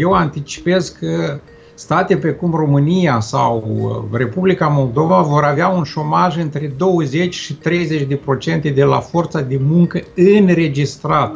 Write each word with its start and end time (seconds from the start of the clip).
Eu 0.00 0.12
anticipez 0.12 0.88
că 0.88 1.40
state 1.74 2.16
pe 2.16 2.30
cum 2.30 2.52
România 2.54 3.20
sau 3.20 4.08
Republica 4.12 4.66
Moldova 4.66 5.20
vor 5.20 5.42
avea 5.42 5.68
un 5.68 5.82
șomaj 5.82 6.36
între 6.36 6.72
20 6.76 7.34
și 7.34 7.54
30 7.54 8.02
de 8.02 8.16
procente 8.16 8.68
de 8.68 8.84
la 8.84 8.98
forța 8.98 9.40
de 9.40 9.60
muncă 9.62 10.00
înregistrat. 10.14 11.34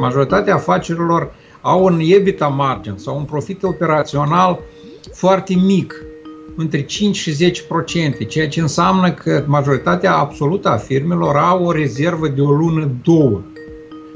Majoritatea 0.00 0.54
afacerilor 0.54 1.34
au 1.60 1.84
un 1.84 2.00
EBITDA 2.02 2.48
margin 2.48 2.94
sau 2.96 3.16
un 3.16 3.24
profit 3.24 3.62
operațional 3.62 4.60
foarte 5.12 5.54
mic, 5.54 5.94
între 6.56 6.82
5 6.82 7.16
și 7.16 7.32
10 7.32 7.62
procente, 7.62 8.24
ceea 8.24 8.48
ce 8.48 8.60
înseamnă 8.60 9.12
că 9.12 9.44
majoritatea 9.46 10.16
absolută 10.16 10.68
a 10.68 10.76
firmelor 10.76 11.36
au 11.36 11.64
o 11.64 11.72
rezervă 11.72 12.28
de 12.28 12.40
o 12.40 12.50
lună, 12.50 12.90
două, 13.02 13.40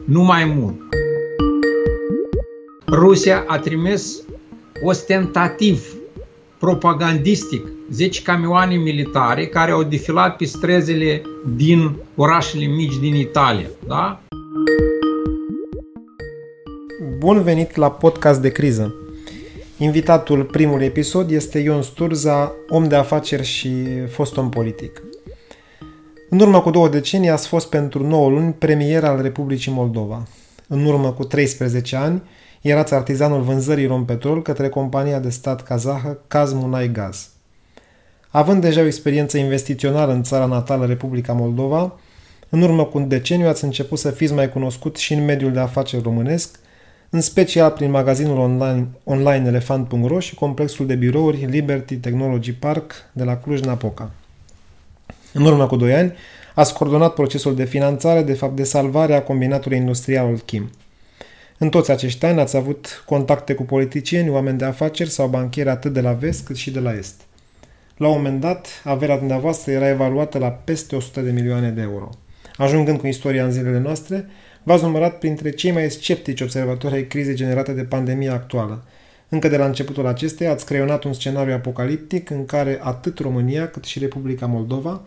nu 0.05 0.23
mai 0.23 0.55
mult. 0.59 0.99
Rusia 2.93 3.45
a 3.47 3.59
trimis 3.59 4.23
ostentativ, 4.85 5.95
propagandistic, 6.59 7.66
10 7.91 8.23
camioane 8.23 8.75
militare 8.75 9.47
care 9.47 9.71
au 9.71 9.83
defilat 9.83 10.37
pe 10.37 10.45
străzile 10.45 11.23
din 11.57 11.97
orașele 12.16 12.65
mici 12.65 12.99
din 13.01 13.15
Italia. 13.15 13.66
Da? 13.87 14.21
Bun 17.19 17.43
venit 17.43 17.77
la 17.77 17.91
podcast 17.91 18.41
de 18.41 18.51
criză. 18.51 18.95
Invitatul 19.79 20.45
primului 20.45 20.87
episod 20.87 21.30
este 21.30 21.59
Ion 21.59 21.83
Sturza, 21.83 22.52
om 22.69 22.88
de 22.88 22.95
afaceri 22.95 23.45
și 23.45 23.75
fost 24.09 24.37
om 24.37 24.49
politic. 24.49 25.02
În 26.30 26.41
urmă 26.41 26.61
cu 26.61 26.71
două 26.71 26.88
decenii 26.88 27.30
ați 27.30 27.49
fost 27.49 27.69
pentru 27.69 28.07
9 28.07 28.30
luni 28.30 28.52
premier 28.52 29.05
al 29.05 29.23
Republicii 29.23 29.73
Moldova. 29.73 30.23
În 30.69 30.85
urmă 30.85 31.13
cu 31.13 31.25
13 31.25 31.97
ani 31.97 32.23
erați 32.61 32.95
artizanul 32.95 33.43
vânzării 33.43 33.87
rompetrol 33.87 34.43
către 34.43 34.69
compania 34.69 35.19
de 35.19 35.30
stat 35.30 35.63
kazahă 35.63 36.19
Kazmunai 36.29 36.93
Gaz. 36.93 37.29
Având 38.29 38.61
deja 38.61 38.80
o 38.80 38.85
experiență 38.85 39.39
investițională 39.39 40.13
în 40.13 40.23
țara 40.23 40.45
natală 40.45 40.87
Republica 40.87 41.33
Moldova, 41.33 41.93
în 42.49 42.63
urmă 42.63 42.85
cu 42.85 42.99
un 42.99 43.09
deceniu 43.09 43.49
ați 43.49 43.65
început 43.65 43.99
să 43.99 44.11
fiți 44.11 44.33
mai 44.33 44.49
cunoscut 44.49 44.97
și 44.97 45.13
în 45.13 45.25
mediul 45.25 45.53
de 45.53 45.61
afaceri 45.61 46.03
românesc– 46.03 46.59
în 47.13 47.21
special 47.21 47.71
prin 47.71 47.91
magazinul 47.91 48.38
online, 48.38 48.88
online 49.05 49.47
elefant.ro 49.47 50.21
și 50.21 50.35
complexul 50.35 50.87
de 50.87 50.95
birouri 50.95 51.45
Liberty 51.45 51.97
Technology 51.97 52.53
Park 52.53 52.93
de 53.13 53.25
la 53.25 53.37
Cluj-Napoca. 53.37 54.11
În 55.33 55.45
urmă 55.45 55.66
cu 55.66 55.77
2 55.77 55.95
ani, 55.95 56.13
ați 56.55 56.75
coordonat 56.75 57.15
procesul 57.15 57.55
de 57.55 57.65
finanțare, 57.65 58.23
de 58.23 58.33
fapt 58.33 58.57
de 58.57 58.65
salvare 58.65 59.15
a 59.15 59.23
combinatului 59.23 59.79
industrial 59.79 60.38
Kim. 60.38 60.71
În 61.63 61.69
toți 61.69 61.91
acești 61.91 62.25
ani 62.25 62.41
ați 62.41 62.57
avut 62.57 63.03
contacte 63.07 63.55
cu 63.55 63.63
politicieni, 63.63 64.31
oameni 64.31 64.59
de 64.59 64.65
afaceri 64.65 65.11
sau 65.11 65.28
banchieri 65.28 65.69
atât 65.69 65.93
de 65.93 66.00
la 66.00 66.12
vest 66.12 66.44
cât 66.44 66.56
și 66.56 66.71
de 66.71 66.81
la 66.81 66.93
est. 66.94 67.21
La 67.97 68.09
un 68.09 68.16
moment 68.16 68.41
dat, 68.41 68.83
averea 68.84 69.19
dumneavoastră 69.19 69.72
era 69.72 69.88
evaluată 69.88 70.38
la 70.38 70.49
peste 70.49 70.97
100 70.97 71.21
de 71.21 71.31
milioane 71.31 71.71
de 71.71 71.81
euro. 71.81 72.09
Ajungând 72.56 72.99
cu 72.99 73.06
istoria 73.06 73.44
în 73.44 73.50
zilele 73.50 73.78
noastre, 73.78 74.27
v-ați 74.62 74.83
numărat 74.83 75.19
printre 75.19 75.50
cei 75.50 75.71
mai 75.71 75.91
sceptici 75.91 76.41
observatori 76.41 76.94
ai 76.94 77.06
crizei 77.06 77.34
generate 77.34 77.72
de 77.72 77.83
pandemia 77.83 78.33
actuală. 78.33 78.84
Încă 79.28 79.49
de 79.49 79.56
la 79.56 79.66
începutul 79.66 80.06
acesteia 80.06 80.50
ați 80.50 80.66
creionat 80.66 81.05
un 81.05 81.12
scenariu 81.12 81.55
apocaliptic 81.55 82.31
în 82.31 82.44
care 82.44 82.78
atât 82.83 83.19
România 83.19 83.69
cât 83.69 83.84
și 83.84 83.99
Republica 83.99 84.47
Moldova 84.47 85.00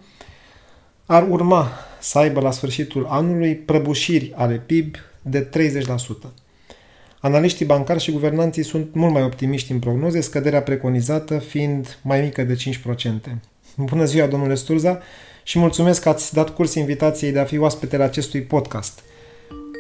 ar 1.06 1.30
urma 1.30 1.72
să 2.00 2.18
aibă 2.18 2.40
la 2.40 2.52
sfârșitul 2.52 3.06
anului 3.10 3.56
prăbușiri 3.56 4.34
ale 4.36 4.56
PIB 4.66 4.96
de 5.22 5.50
30%. 6.30 6.43
Analiștii 7.26 7.66
bancari 7.66 8.00
și 8.00 8.12
guvernanții 8.12 8.64
sunt 8.64 8.94
mult 8.94 9.14
mai 9.14 9.24
optimiști 9.24 9.72
în 9.72 9.80
prognoze, 9.80 10.22
scăderea 10.22 10.62
preconizată 10.62 11.38
fiind 11.38 12.00
mai 12.02 12.22
mică 12.22 12.44
de 12.44 12.56
5%. 12.56 13.36
Bună 13.76 14.06
ziua, 14.06 14.28
domnule 14.28 14.56
Sturza, 14.56 15.00
și 15.44 15.60
mulțumesc 15.60 16.02
că 16.02 16.10
ați 16.10 16.34
dat 16.34 16.50
curs 16.50 16.74
invitației 16.74 17.32
de 17.32 17.40
a 17.40 17.44
fi 17.44 17.58
oaspetele 17.58 18.04
acestui 18.04 18.42
podcast– 18.42 19.00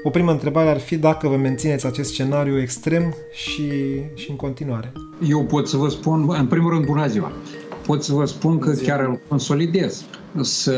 o 0.05 0.09
primă 0.09 0.31
întrebare 0.31 0.69
ar 0.69 0.79
fi 0.79 0.97
dacă 0.97 1.27
vă 1.27 1.35
mențineți 1.35 1.85
acest 1.85 2.11
scenariu 2.11 2.59
extrem 2.61 3.15
și, 3.31 3.71
și 4.13 4.29
în 4.29 4.35
continuare. 4.35 4.91
Eu 5.29 5.43
pot 5.43 5.67
să 5.67 5.77
vă 5.77 5.89
spun, 5.89 6.25
în 6.29 6.47
primul 6.47 6.71
rând, 6.71 6.85
bună 6.85 7.07
ziua. 7.07 7.31
Pot 7.85 8.03
să 8.03 8.13
vă 8.13 8.25
spun 8.25 8.59
că 8.59 8.71
chiar 8.71 8.99
îl 8.99 9.19
consolidez, 9.27 10.03
să 10.41 10.77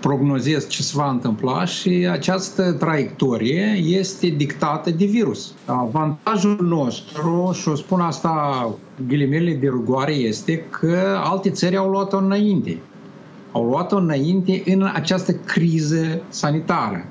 prognozez 0.00 0.68
ce 0.68 0.82
se 0.82 0.92
va 0.96 1.10
întâmpla 1.10 1.64
și 1.64 2.08
această 2.10 2.72
traiectorie 2.72 3.82
este 3.86 4.26
dictată 4.26 4.90
de 4.90 5.04
virus. 5.04 5.52
Avantajul 5.64 6.58
nostru, 6.60 7.50
și 7.60 7.68
o 7.68 7.74
spun 7.74 8.00
asta 8.00 8.68
ghilimele 9.08 9.54
de 9.54 9.68
rugoare, 9.68 10.12
este 10.12 10.64
că 10.70 11.20
alte 11.24 11.50
țări 11.50 11.76
au 11.76 11.90
luat-o 11.90 12.16
înainte. 12.16 12.78
Au 13.52 13.64
luat-o 13.64 13.96
înainte 13.96 14.62
în 14.66 14.90
această 14.94 15.32
criză 15.32 16.22
sanitară 16.28 17.06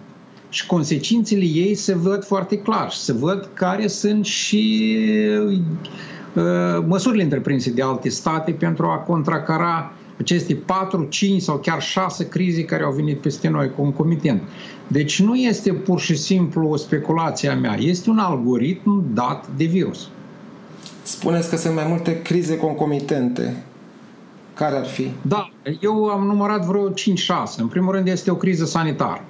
și 0.51 0.65
consecințele 0.65 1.43
ei 1.43 1.75
se 1.75 1.95
văd 1.95 2.23
foarte 2.23 2.57
clar 2.57 2.91
se 2.91 3.13
văd 3.13 3.49
care 3.53 3.87
sunt 3.87 4.25
și 4.25 4.97
uh, 5.47 5.59
măsurile 6.85 7.23
întreprinse 7.23 7.71
de 7.71 7.81
alte 7.81 8.09
state 8.09 8.51
pentru 8.51 8.85
a 8.85 8.95
contracara 8.95 9.91
aceste 10.17 10.55
4, 10.55 11.03
5 11.09 11.41
sau 11.41 11.57
chiar 11.57 11.81
6 11.81 12.27
crize 12.27 12.63
care 12.63 12.83
au 12.83 12.91
venit 12.91 13.21
peste 13.21 13.47
noi 13.47 13.71
concomitent. 13.75 14.41
Deci 14.87 15.21
nu 15.21 15.35
este 15.35 15.73
pur 15.73 15.99
și 15.99 16.15
simplu 16.15 16.69
o 16.69 16.75
speculație 16.75 17.49
a 17.49 17.55
mea, 17.55 17.75
este 17.79 18.09
un 18.09 18.17
algoritm 18.17 19.03
dat 19.13 19.47
de 19.57 19.65
virus. 19.65 20.09
Spuneți 21.03 21.49
că 21.49 21.55
sunt 21.55 21.75
mai 21.75 21.85
multe 21.87 22.21
crize 22.21 22.57
concomitente. 22.57 23.63
Care 24.53 24.75
ar 24.75 24.85
fi? 24.85 25.11
Da, 25.21 25.49
eu 25.79 26.05
am 26.05 26.25
numărat 26.25 26.65
vreo 26.65 26.89
5-6. 26.89 26.93
În 27.57 27.67
primul 27.67 27.93
rând 27.93 28.07
este 28.07 28.31
o 28.31 28.35
criză 28.35 28.65
sanitară 28.65 29.21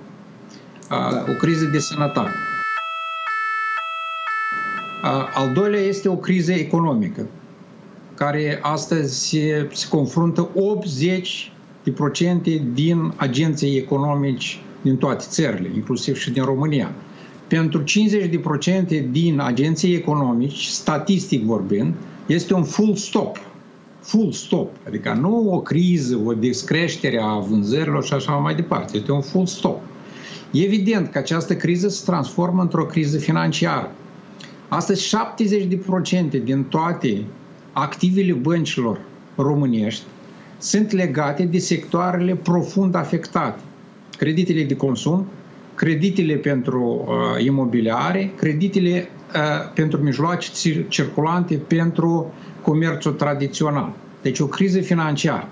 da. 0.91 1.25
o 1.29 1.33
criză 1.33 1.65
de 1.65 1.79
sănătate. 1.79 2.29
Al 5.33 5.51
doilea 5.53 5.79
este 5.79 6.09
o 6.09 6.15
criză 6.15 6.51
economică, 6.51 7.27
care 8.15 8.59
astăzi 8.61 9.27
se, 9.29 9.69
se 9.71 9.87
confruntă 9.87 10.49
80 10.55 11.51
de 11.83 11.91
procente 11.91 12.63
din 12.73 13.13
agenții 13.15 13.77
economici 13.77 14.59
din 14.81 14.97
toate 14.97 15.25
țările, 15.27 15.71
inclusiv 15.75 16.17
și 16.17 16.31
din 16.31 16.43
România. 16.43 16.91
Pentru 17.47 17.81
50 17.81 18.29
de 18.29 18.37
procente 18.37 19.07
din 19.11 19.39
agenții 19.39 19.95
economici, 19.95 20.65
statistic 20.65 21.43
vorbind, 21.43 21.93
este 22.25 22.53
un 22.53 22.63
full 22.63 22.95
stop. 22.95 23.37
Full 24.01 24.31
stop. 24.31 24.69
Adică 24.87 25.17
nu 25.21 25.53
o 25.53 25.61
criză, 25.61 26.21
o 26.25 26.33
descreștere 26.33 27.19
a 27.21 27.39
vânzărilor 27.39 28.03
și 28.03 28.13
așa 28.13 28.31
mai 28.31 28.55
departe. 28.55 28.97
Este 28.97 29.11
un 29.11 29.21
full 29.21 29.45
stop. 29.45 29.79
Evident 30.51 31.11
că 31.11 31.17
această 31.17 31.55
criză 31.55 31.87
se 31.87 32.03
transformă 32.05 32.61
într-o 32.61 32.85
criză 32.85 33.17
financiară. 33.17 33.91
Astăzi 34.73 35.15
70% 36.39 36.43
din 36.43 36.63
toate 36.63 37.23
activele 37.71 38.33
băncilor 38.33 38.99
românești 39.35 40.03
sunt 40.57 40.91
legate 40.91 41.43
de 41.43 41.57
sectoarele 41.57 42.35
profund 42.35 42.95
afectate. 42.95 43.59
Creditele 44.17 44.63
de 44.63 44.75
consum, 44.75 45.25
creditele 45.75 46.35
pentru 46.35 47.05
uh, 47.07 47.43
imobiliare, 47.43 48.31
creditele 48.35 49.09
uh, 49.35 49.71
pentru 49.73 50.01
mijloace 50.01 50.49
circulante 50.87 51.55
pentru 51.55 52.33
comerțul 52.61 53.11
tradițional. 53.11 53.93
Deci 54.21 54.39
o 54.39 54.45
criză 54.45 54.79
financiară. 54.79 55.49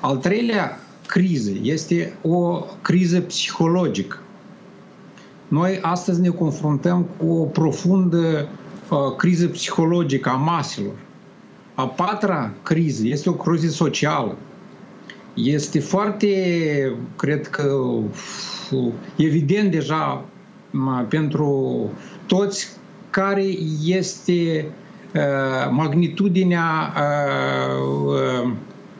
Al 0.00 0.16
treilea 0.16 0.80
criză 1.06 1.52
este 1.62 2.12
o 2.22 2.64
criză 2.82 3.20
psihologică. 3.20 4.18
Noi 5.50 5.78
astăzi 5.82 6.20
ne 6.20 6.28
confruntăm 6.28 7.06
cu 7.18 7.32
o 7.32 7.44
profundă 7.44 8.48
uh, 8.90 9.16
criză 9.16 9.46
psihologică 9.46 10.28
a 10.28 10.34
maselor. 10.34 10.94
A 11.74 11.86
patra 11.86 12.52
criză 12.62 13.02
este 13.06 13.28
o 13.28 13.32
criză 13.32 13.68
socială. 13.68 14.36
Este 15.34 15.80
foarte, 15.80 16.28
cred 17.16 17.48
că, 17.48 17.76
evident 19.16 19.70
deja 19.70 20.24
pentru 21.08 21.90
toți 22.26 22.68
care 23.10 23.44
este 23.84 24.66
uh, 25.14 25.70
magnitudinea 25.70 26.92
uh, 26.96 28.06
uh, 28.06 28.50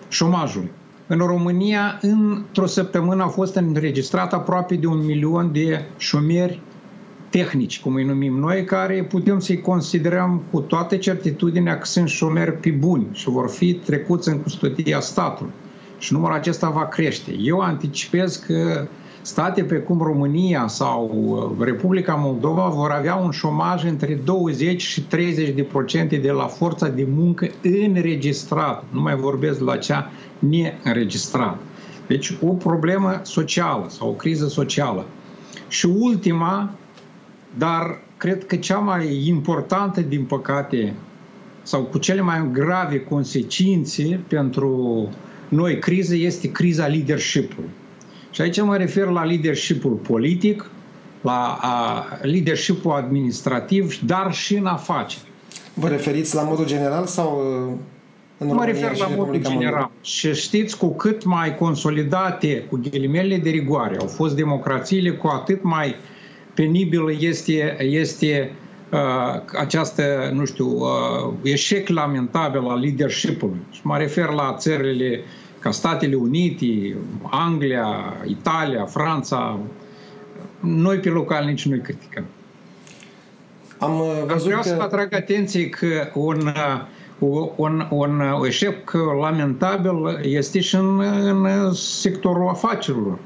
șomajului. 0.09 0.71
În 1.13 1.19
România, 1.19 1.99
într-o 2.01 2.67
săptămână, 2.67 3.23
a 3.23 3.29
fost 3.29 3.55
înregistrat 3.55 4.33
aproape 4.33 4.75
de 4.75 4.87
un 4.87 5.05
milion 5.05 5.53
de 5.53 5.85
șomeri 5.97 6.61
tehnici, 7.31 7.81
cum 7.81 7.95
îi 7.95 8.05
numim 8.05 8.39
noi, 8.39 8.65
care 8.65 9.05
putem 9.05 9.39
să-i 9.39 9.61
considerăm 9.61 10.43
cu 10.51 10.61
toată 10.61 10.97
certitudinea 10.97 11.79
că 11.79 11.85
sunt 11.87 12.09
șomeri 12.09 12.53
pe 12.53 12.71
buni 12.71 13.07
și 13.13 13.29
vor 13.29 13.49
fi 13.49 13.75
trecuți 13.75 14.29
în 14.29 14.39
custodia 14.39 15.01
statului. 15.01 15.53
Și 15.99 16.13
numărul 16.13 16.37
acesta 16.37 16.71
va 16.71 16.87
crește. 16.87 17.37
Eu 17.41 17.61
anticipez 17.61 18.37
că 18.37 18.89
state 19.23 19.65
precum 19.65 20.01
România 20.03 20.67
sau 20.67 21.11
uh, 21.59 21.65
Republica 21.65 22.15
Moldova 22.15 22.69
vor 22.69 22.91
avea 22.91 23.15
un 23.15 23.31
șomaj 23.31 23.85
între 23.85 24.21
20 24.25 24.83
și 24.83 25.03
30 25.03 25.55
de 25.55 25.63
procente 25.63 26.17
de 26.17 26.31
la 26.31 26.47
forța 26.47 26.89
de 26.89 27.07
muncă 27.15 27.47
înregistrat. 27.63 28.85
Nu 28.91 29.01
mai 29.01 29.17
vorbesc 29.17 29.61
la 29.61 29.77
cea 29.77 30.11
neînregistrat. 30.39 31.59
Deci 32.07 32.37
o 32.43 32.53
problemă 32.53 33.21
socială 33.23 33.87
sau 33.89 34.09
o 34.09 34.13
criză 34.13 34.47
socială. 34.47 35.07
Și 35.69 35.87
ultima, 35.87 36.75
dar 37.59 38.01
cred 38.17 38.47
că 38.47 38.57
cea 38.57 38.79
mai 38.79 39.27
importantă, 39.27 40.01
din 40.01 40.25
păcate, 40.25 40.95
sau 41.63 41.83
cu 41.83 41.99
cele 41.99 42.21
mai 42.21 42.49
grave 42.53 43.01
consecințe 43.01 44.21
pentru 44.29 45.09
noi 45.49 45.79
criză 45.79 46.17
este 46.17 46.51
criza 46.51 46.87
leadership-ului. 46.87 47.71
Și 48.31 48.41
aici 48.41 48.61
mă 48.61 48.77
refer 48.77 49.07
la 49.07 49.25
leadership-ul 49.25 49.93
politic, 49.93 50.71
la 51.21 51.59
a, 51.61 52.07
leadership-ul 52.23 52.93
administrativ, 52.93 53.99
dar 54.01 54.33
și 54.33 54.55
în 54.55 54.67
afaceri. 54.67 55.23
Vă 55.75 55.89
referiți 55.89 56.35
la 56.35 56.43
modul 56.43 56.67
general 56.67 57.07
sau 57.07 57.43
uh, 57.69 57.77
în 58.39 58.55
Mă 58.55 58.65
refer 58.65 58.97
la 58.97 59.07
modul 59.17 59.43
general. 59.43 59.91
Și 60.01 60.35
știți, 60.35 60.79
cu 60.79 60.95
cât 60.95 61.25
mai 61.25 61.57
consolidate, 61.57 62.65
cu 62.71 62.81
ghilimele 62.91 63.37
de 63.37 63.51
rigoare, 63.51 63.97
au 64.01 64.07
fost 64.07 64.37
democrațiile, 64.37 65.11
cu 65.11 65.27
atât 65.27 65.63
mai 65.63 65.95
penibil 66.55 67.17
este, 67.21 67.77
este 67.85 68.53
uh, 68.93 69.43
această, 69.59 70.31
nu 70.33 70.45
știu, 70.45 70.67
uh, 70.67 71.33
eșec 71.43 71.89
lamentabil 71.89 72.61
al 72.69 72.79
leadership-ului. 72.79 73.61
Și 73.71 73.81
mă 73.83 73.97
refer 73.97 74.29
la 74.29 74.55
țările 74.59 75.21
ca 75.61 75.71
Statele 75.71 76.15
Unite, 76.15 76.97
Anglia, 77.31 78.17
Italia, 78.27 78.85
Franța. 78.85 79.59
Noi 80.61 80.99
pe 80.99 81.09
local 81.09 81.45
nici 81.45 81.67
nu-i 81.67 81.81
criticăm. 81.81 82.25
Am 83.79 84.01
uh, 84.01 84.23
văzut 84.27 84.47
Vreau 84.47 84.61
că... 84.61 84.69
să 84.69 84.77
atrag 84.81 85.15
atenție 85.15 85.69
că 85.69 86.11
un 86.15 86.47
uh, 86.47 86.87
un, 87.57 87.87
un 87.91 88.23
eșec 88.47 88.93
lamentabil 89.21 90.21
este 90.23 90.61
și 90.61 90.75
în, 90.75 91.01
în 91.01 91.73
sectorul 91.73 92.49
afacerilor. 92.49 93.19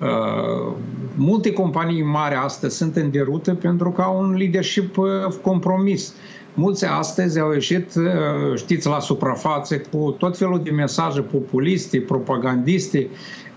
Uh, 0.00 0.72
multe 1.14 1.52
companii 1.52 2.02
mari 2.02 2.34
astăzi 2.34 2.76
sunt 2.76 2.96
în 2.96 3.10
derută 3.10 3.54
pentru 3.54 3.90
că 3.90 4.02
au 4.02 4.18
un 4.18 4.34
leadership 4.34 4.96
uh, 4.96 5.06
compromis. 5.42 6.14
Mulți 6.58 6.84
astăzi 6.84 7.40
au 7.40 7.52
ieșit, 7.52 7.94
uh, 7.94 8.04
știți, 8.56 8.86
la 8.86 9.00
suprafață 9.00 9.78
cu 9.78 10.14
tot 10.18 10.38
felul 10.38 10.60
de 10.62 10.70
mesaje 10.70 11.20
populiste, 11.20 12.00
propagandiste, 12.00 13.08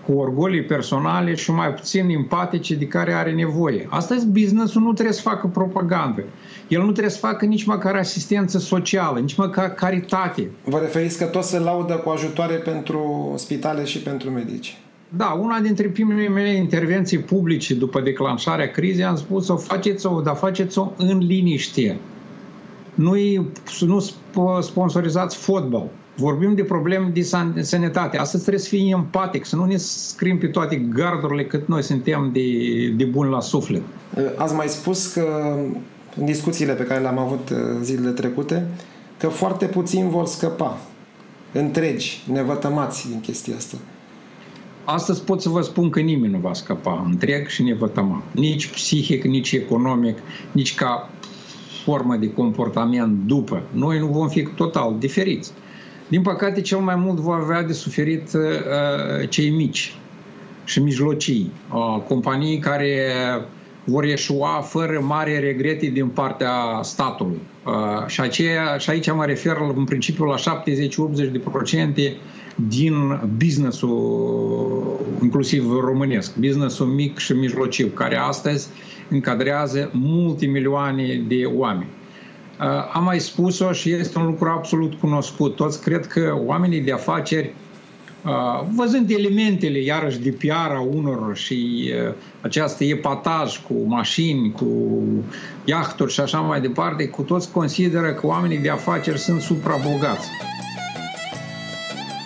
cu 0.06 0.12
orgolii 0.12 0.62
personale 0.62 1.34
și 1.34 1.50
mai 1.50 1.74
puțin 1.74 2.08
empatice 2.08 2.74
de 2.74 2.86
care 2.86 3.12
are 3.12 3.32
nevoie. 3.32 3.86
Astăzi 3.90 4.26
businessul 4.26 4.82
nu 4.82 4.92
trebuie 4.92 5.14
să 5.14 5.20
facă 5.20 5.46
propagandă. 5.46 6.24
El 6.68 6.80
nu 6.80 6.90
trebuie 6.90 7.12
să 7.12 7.18
facă 7.18 7.44
nici 7.44 7.64
măcar 7.64 7.94
asistență 7.94 8.58
socială, 8.58 9.18
nici 9.18 9.36
măcar 9.36 9.74
caritate. 9.74 10.50
Vă 10.64 10.78
referiți 10.78 11.18
că 11.18 11.24
tot 11.24 11.44
se 11.44 11.58
laudă 11.58 11.94
cu 11.94 12.10
ajutoare 12.10 12.54
pentru 12.54 13.32
spitale 13.36 13.84
și 13.84 13.98
pentru 13.98 14.30
medici. 14.30 14.78
Da, 15.16 15.38
una 15.40 15.60
dintre 15.60 15.88
primele 15.88 16.28
mele 16.28 16.52
intervenții 16.54 17.18
publice 17.18 17.74
după 17.74 18.00
declanșarea 18.00 18.70
crizei 18.70 19.04
am 19.04 19.16
spus-o, 19.16 19.56
faceți-o, 19.56 20.20
dar 20.20 20.34
faceți-o 20.36 20.92
în 20.96 21.18
liniște. 21.18 21.96
Nu, 23.00 23.14
nu 23.80 24.04
sponsorizați 24.60 25.36
fotbal. 25.36 25.88
Vorbim 26.16 26.54
de 26.54 26.62
probleme 26.62 27.12
de 27.14 27.22
sănătate. 27.62 28.18
Astăzi 28.18 28.42
trebuie 28.42 28.62
să 28.62 28.68
fii 28.68 28.90
empatic, 28.90 29.44
să 29.44 29.56
nu 29.56 29.64
ne 29.64 29.76
scrim 29.76 30.38
pe 30.38 30.46
toate 30.46 30.76
gardurile 30.76 31.44
cât 31.44 31.68
noi 31.68 31.82
suntem 31.82 32.30
de, 32.32 32.42
de 32.96 33.04
bun 33.04 33.26
la 33.26 33.40
suflet. 33.40 33.82
Ați 34.36 34.54
mai 34.54 34.68
spus 34.68 35.12
că 35.12 35.56
în 36.16 36.24
discuțiile 36.24 36.72
pe 36.72 36.82
care 36.82 37.00
le-am 37.00 37.18
avut 37.18 37.50
uh, 37.50 37.58
zilele 37.82 38.10
trecute, 38.10 38.66
că 39.18 39.28
foarte 39.28 39.66
puțini 39.66 40.10
vor 40.10 40.26
scăpa 40.26 40.78
întregi, 41.52 42.22
nevătămați 42.32 43.08
din 43.08 43.20
chestia 43.20 43.56
asta. 43.56 43.76
Astăzi 44.84 45.22
pot 45.22 45.42
să 45.42 45.48
vă 45.48 45.60
spun 45.60 45.90
că 45.90 46.00
nimeni 46.00 46.32
nu 46.32 46.38
va 46.38 46.52
scăpa 46.52 47.04
întreg 47.06 47.48
și 47.48 47.62
nevătămat. 47.62 48.22
Nici 48.30 48.66
psihic, 48.66 49.24
nici 49.24 49.52
economic, 49.52 50.18
nici 50.52 50.74
ca 50.74 51.10
formă 51.84 52.16
de 52.16 52.32
comportament 52.32 53.18
după. 53.26 53.62
Noi 53.70 53.98
nu 53.98 54.06
vom 54.06 54.28
fi 54.28 54.42
total 54.42 54.96
diferiți. 54.98 55.52
Din 56.08 56.22
păcate, 56.22 56.60
cel 56.60 56.78
mai 56.78 56.94
mult 56.96 57.18
vor 57.18 57.40
avea 57.40 57.62
de 57.62 57.72
suferit 57.72 58.32
uh, 58.32 59.28
cei 59.28 59.50
mici 59.50 59.94
și 60.64 60.82
mijlocii, 60.82 61.52
uh, 61.72 62.02
companii 62.08 62.58
care 62.58 63.12
vor 63.84 64.04
ieșua 64.04 64.60
fără 64.60 65.00
mare 65.02 65.38
regrete 65.38 65.86
din 65.86 66.08
partea 66.08 66.52
statului. 66.82 67.40
Uh, 67.66 68.06
și, 68.06 68.20
aceea, 68.20 68.76
și 68.78 68.90
aici 68.90 69.12
mă 69.12 69.24
refer 69.24 69.56
în 69.76 69.84
principiu 69.84 70.24
la 70.24 70.36
70-80% 70.36 70.38
din 72.54 73.20
businessul, 73.36 75.00
inclusiv 75.22 75.70
românesc, 75.80 76.36
businessul 76.36 76.86
mic 76.86 77.18
și 77.18 77.32
mijlociu, 77.32 77.86
care 77.86 78.16
astăzi 78.16 78.68
încadrează 79.08 79.90
multe 79.92 80.46
milioane 80.46 81.24
de 81.28 81.44
oameni. 81.44 81.90
Uh, 82.60 82.66
am 82.92 83.04
mai 83.04 83.20
spus-o 83.20 83.72
și 83.72 83.92
este 83.92 84.18
un 84.18 84.26
lucru 84.26 84.48
absolut 84.48 84.94
cunoscut. 84.94 85.56
Toți 85.56 85.82
cred 85.82 86.06
că 86.06 86.38
oamenii 86.46 86.80
de 86.80 86.92
afaceri 86.92 87.44
Uh, 87.46 87.69
văzând 88.74 89.10
elementele, 89.10 89.78
iarăși, 89.78 90.18
de 90.18 90.30
PR 90.30 90.72
a 90.74 90.80
unor 90.80 91.36
și 91.36 91.90
uh, 92.08 92.14
această 92.40 92.84
epataj 92.84 93.58
cu 93.58 93.74
mașini, 93.86 94.52
cu 94.52 95.00
iahturi 95.64 96.12
și 96.12 96.20
așa 96.20 96.40
mai 96.40 96.60
departe, 96.60 97.08
cu 97.08 97.22
toți 97.22 97.50
consideră 97.50 98.12
că 98.12 98.26
oamenii 98.26 98.58
de 98.58 98.70
afaceri 98.70 99.18
sunt 99.18 99.40
suprabogați. 99.40 100.28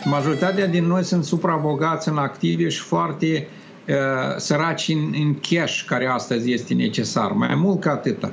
Majoritatea 0.04 0.66
din 0.66 0.84
noi 0.84 1.04
sunt 1.04 1.24
suprabogați 1.24 2.08
în 2.08 2.16
active 2.16 2.68
și 2.68 2.80
foarte 2.80 3.48
uh, 3.88 3.94
săraci 4.36 4.88
în, 4.88 5.14
în 5.20 5.34
cash, 5.34 5.82
care 5.86 6.06
astăzi 6.06 6.52
este 6.52 6.74
necesar. 6.74 7.30
Mai 7.30 7.54
mult 7.54 7.80
ca 7.80 7.90
atâta. 7.90 8.32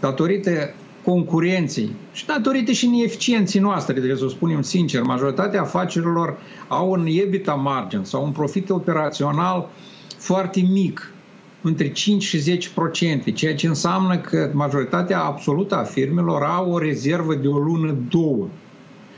Datorită 0.00 0.74
concurenței 1.04 1.90
și 2.12 2.26
datorită 2.26 2.72
și 2.72 2.86
neeficienții 2.86 3.60
noastre, 3.60 3.92
trebuie 3.92 4.16
să 4.16 4.24
o 4.24 4.28
spunem 4.28 4.62
sincer, 4.62 5.02
majoritatea 5.02 5.60
afacerilor 5.60 6.36
au 6.68 6.90
un 6.90 7.06
EBITDA 7.06 7.54
margin 7.54 8.04
sau 8.04 8.24
un 8.24 8.30
profit 8.30 8.70
operațional 8.70 9.68
foarte 10.18 10.60
mic, 10.72 11.08
între 11.62 11.92
5 11.92 12.22
și 12.22 12.38
10 12.38 12.70
procente, 12.74 13.30
ceea 13.30 13.54
ce 13.54 13.66
înseamnă 13.66 14.18
că 14.18 14.50
majoritatea 14.52 15.20
absolută 15.20 15.76
a 15.76 15.82
firmelor 15.82 16.42
au 16.42 16.72
o 16.72 16.78
rezervă 16.78 17.34
de 17.34 17.48
o 17.48 17.58
lună, 17.58 17.96
două, 18.08 18.48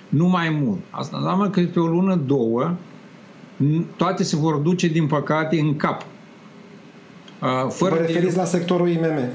nu 0.08 0.26
mai 0.26 0.50
mult. 0.62 0.78
Asta 0.90 1.16
înseamnă 1.16 1.50
că 1.50 1.60
pe 1.72 1.80
o 1.80 1.86
lună, 1.86 2.14
două, 2.26 2.74
toate 3.96 4.22
se 4.22 4.36
vor 4.36 4.54
duce, 4.54 4.86
din 4.86 5.06
păcate, 5.06 5.60
în 5.60 5.76
cap. 5.76 6.06
Fără 7.68 7.94
Vă 7.94 8.00
referiți 8.00 8.34
de... 8.34 8.40
la 8.40 8.44
sectorul 8.44 8.88
IMM? 8.88 9.28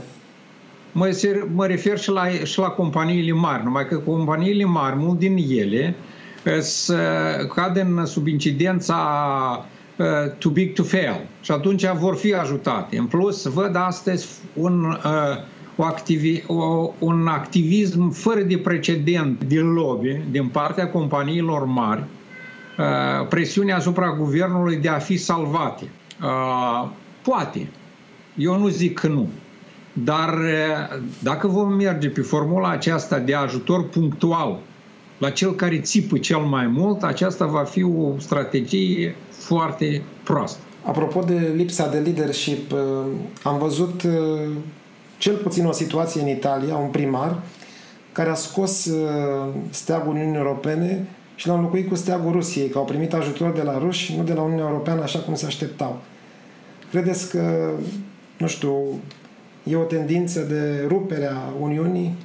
Mă, 0.91 1.17
mă 1.53 1.65
refer 1.65 1.99
și 1.99 2.09
la, 2.09 2.27
și 2.43 2.59
la 2.59 2.67
companiile 2.67 3.31
mari, 3.31 3.63
numai 3.63 3.87
că 3.87 3.97
companiile 3.97 4.65
mari, 4.65 4.95
mult 4.97 5.19
din 5.19 5.37
ele, 5.49 5.95
să 6.59 6.95
cad 7.55 7.77
în 7.77 8.05
sub 8.05 8.27
incidența 8.27 8.97
uh, 9.97 10.05
too 10.37 10.51
big 10.51 10.73
to 10.73 10.83
fail 10.83 11.27
și 11.41 11.51
atunci 11.51 11.85
vor 11.87 12.15
fi 12.15 12.33
ajutate. 12.33 12.97
În 12.97 13.05
plus, 13.05 13.45
văd 13.45 13.75
astăzi 13.75 14.27
un, 14.53 14.83
uh, 14.83 15.37
o 15.75 15.83
activi, 15.83 16.43
o, 16.47 16.89
un 16.99 17.27
activism 17.27 18.09
fără 18.09 18.41
de 18.41 18.57
precedent 18.57 19.43
din 19.43 19.73
lobby 19.73 20.21
din 20.31 20.47
partea 20.47 20.89
companiilor 20.89 21.65
mari, 21.65 22.03
uh, 22.77 23.27
presiunea 23.27 23.75
asupra 23.75 24.15
guvernului 24.17 24.75
de 24.75 24.89
a 24.89 24.99
fi 24.99 25.17
salvate. 25.17 25.83
Uh, 26.21 26.89
poate. 27.21 27.67
Eu 28.37 28.59
nu 28.59 28.67
zic 28.67 28.99
că 28.99 29.07
nu. 29.07 29.29
Dar 29.93 30.37
dacă 31.19 31.47
vom 31.47 31.73
merge 31.73 32.09
pe 32.09 32.21
formula 32.21 32.69
aceasta 32.69 33.19
de 33.19 33.35
ajutor 33.35 33.89
punctual 33.89 34.59
la 35.17 35.29
cel 35.29 35.55
care 35.55 35.79
țipă 35.79 36.17
cel 36.17 36.39
mai 36.39 36.67
mult, 36.67 37.03
aceasta 37.03 37.45
va 37.45 37.63
fi 37.63 37.83
o 37.83 38.13
strategie 38.17 39.15
foarte 39.29 40.01
proastă. 40.23 40.59
Apropo 40.83 41.21
de 41.21 41.53
lipsa 41.55 41.89
de 41.89 41.97
leadership, 41.97 42.73
am 43.43 43.57
văzut 43.57 44.01
cel 45.17 45.35
puțin 45.35 45.65
o 45.65 45.71
situație 45.71 46.21
în 46.21 46.27
Italia, 46.27 46.75
un 46.75 46.89
primar 46.89 47.39
care 48.11 48.29
a 48.29 48.33
scos 48.33 48.89
steagul 49.69 50.13
Uniunii 50.13 50.37
Europene 50.37 51.07
și 51.35 51.47
l-a 51.47 51.53
înlocuit 51.53 51.89
cu 51.89 51.95
steagul 51.95 52.31
Rusiei, 52.31 52.69
că 52.69 52.77
au 52.77 52.85
primit 52.85 53.13
ajutor 53.13 53.51
de 53.51 53.61
la 53.61 53.77
ruși, 53.77 54.15
nu 54.17 54.23
de 54.23 54.33
la 54.33 54.41
Uniunea 54.41 54.67
Europeană, 54.67 55.01
așa 55.01 55.19
cum 55.19 55.35
se 55.35 55.45
așteptau. 55.45 56.01
Credeți 56.89 57.29
că, 57.29 57.69
nu 58.37 58.47
știu, 58.47 58.73
E 59.63 59.75
o 59.75 59.83
tendință 59.83 60.41
de 60.41 60.85
rupere 60.87 61.25
a 61.25 61.53
Uniunii? 61.59 62.15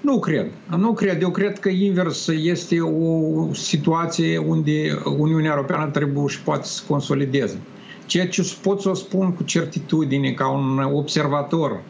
Nu 0.00 0.18
cred. 0.18 0.50
Nu 0.76 0.92
cred. 0.92 1.22
Eu 1.22 1.30
cred 1.30 1.58
că 1.58 1.68
invers 1.68 2.28
este 2.28 2.80
o 2.80 3.52
situație 3.52 4.38
unde 4.38 4.98
Uniunea 5.18 5.50
Europeană 5.50 5.90
trebuie 5.90 6.26
și 6.26 6.40
poate 6.40 6.66
să 6.66 6.82
consolideze. 6.88 7.58
Ceea 8.06 8.28
ce 8.28 8.54
pot 8.62 8.80
să 8.80 8.88
o 8.88 8.94
spun 8.94 9.32
cu 9.32 9.42
certitudine 9.42 10.30
ca 10.30 10.48
un 10.48 10.78
observator 10.92 11.82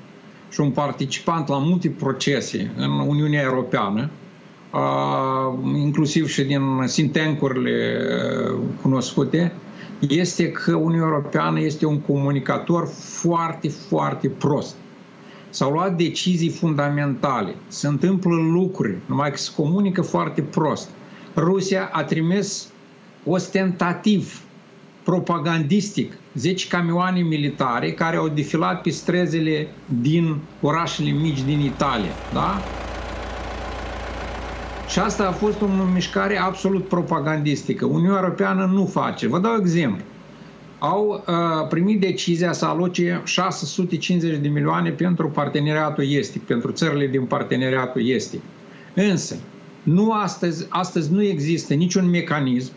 și 0.50 0.61
un 0.61 0.70
participant 0.70 1.49
la 1.49 1.58
multe 1.58 1.88
procese 1.88 2.70
în 2.76 2.90
Uniunea 2.90 3.42
Europeană, 3.42 4.11
inclusiv 5.75 6.28
și 6.28 6.45
din 6.45 6.62
sintencurile 6.85 7.99
cunoscute, 8.83 9.52
este 10.09 10.50
că 10.50 10.75
Uniunea 10.75 11.07
Europeană 11.07 11.61
este 11.61 11.87
un 11.87 12.00
comunicator 12.00 12.87
foarte, 12.95 13.69
foarte 13.69 14.28
prost. 14.28 14.76
S-au 15.50 15.71
luat 15.71 15.97
decizii 15.97 16.49
fundamentale, 16.49 17.54
se 17.69 17.87
întâmplă 17.87 18.35
lucruri, 18.35 18.97
numai 19.07 19.31
că 19.31 19.37
se 19.37 19.50
comunică 19.57 20.02
foarte 20.02 20.43
prost. 20.43 20.88
Rusia 21.37 21.90
a 21.93 22.04
trimis 22.04 22.69
ostentativ, 23.25 24.40
propagandistic, 25.04 26.12
10 26.35 26.69
camioane 26.69 27.21
militare 27.21 27.93
care 27.93 28.16
au 28.16 28.28
defilat 28.28 28.83
pe 28.83 28.90
străzile 28.90 29.69
din 30.00 30.37
orașele 30.61 31.11
mici 31.11 31.43
din 31.43 31.61
Italia. 31.61 32.16
Da? 32.28 32.69
Și 34.94 35.00
asta 35.00 35.26
a 35.26 35.32
fost 35.32 35.60
o 35.60 35.66
mișcare 35.92 36.38
absolut 36.38 36.88
propagandistică. 36.88 37.84
Uniunea 37.84 38.20
Europeană 38.22 38.70
nu 38.72 38.86
face. 38.86 39.26
Vă 39.26 39.38
dau 39.38 39.56
exemplu. 39.60 40.04
Au 40.78 41.24
uh, 41.26 41.68
primit 41.68 42.00
decizia 42.00 42.52
să 42.52 42.64
aloce 42.64 43.20
650 43.24 44.38
de 44.38 44.48
milioane 44.48 44.90
pentru 44.90 45.28
parteneriatul 45.28 46.04
estic, 46.10 46.42
pentru 46.42 46.72
țările 46.72 47.06
din 47.06 47.24
parteneriatul 47.24 48.08
estic. 48.08 48.40
Însă, 48.94 49.36
nu 49.82 50.12
astăzi, 50.12 50.66
astăzi 50.68 51.12
nu 51.12 51.22
există 51.22 51.74
niciun 51.74 52.10
mecanism 52.10 52.72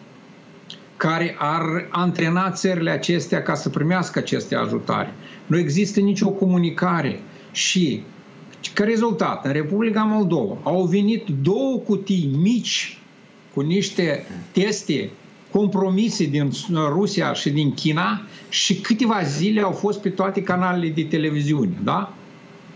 care 0.95 1.35
ar 1.39 1.87
antrena 1.89 2.51
țările 2.51 2.91
acestea 2.91 3.41
ca 3.41 3.53
să 3.53 3.69
primească 3.69 4.19
aceste 4.19 4.55
ajutare. 4.55 5.13
Nu 5.45 5.57
există 5.57 5.99
nicio 5.99 6.29
comunicare 6.29 7.19
și 7.51 8.03
ca 8.73 8.83
rezultat, 8.83 9.45
în 9.45 9.51
Republica 9.51 10.03
Moldova 10.03 10.57
au 10.63 10.83
venit 10.83 11.27
două 11.41 11.77
cutii 11.77 12.29
mici 12.41 12.99
cu 13.53 13.61
niște 13.61 14.25
teste 14.51 15.09
compromise 15.51 16.25
din 16.25 16.51
Rusia 16.89 17.33
și 17.33 17.49
din 17.49 17.73
China 17.73 18.21
și 18.49 18.75
câteva 18.75 19.21
zile 19.23 19.61
au 19.61 19.71
fost 19.71 20.01
pe 20.01 20.09
toate 20.09 20.41
canalele 20.41 20.89
de 20.89 21.03
televiziune. 21.03 21.77
Da? 21.83 22.13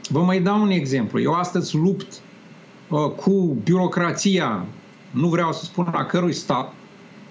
Vă 0.09 0.19
mai 0.19 0.41
dau 0.41 0.61
un 0.61 0.69
exemplu. 0.69 1.21
Eu 1.21 1.33
astăzi 1.33 1.75
lupt 1.75 2.13
uh, 2.89 2.99
cu 2.99 3.57
birocrația, 3.63 4.65
nu 5.11 5.27
vreau 5.27 5.53
să 5.53 5.63
spun 5.63 5.87
a 5.91 6.05
cărui 6.05 6.33
stat, 6.33 6.73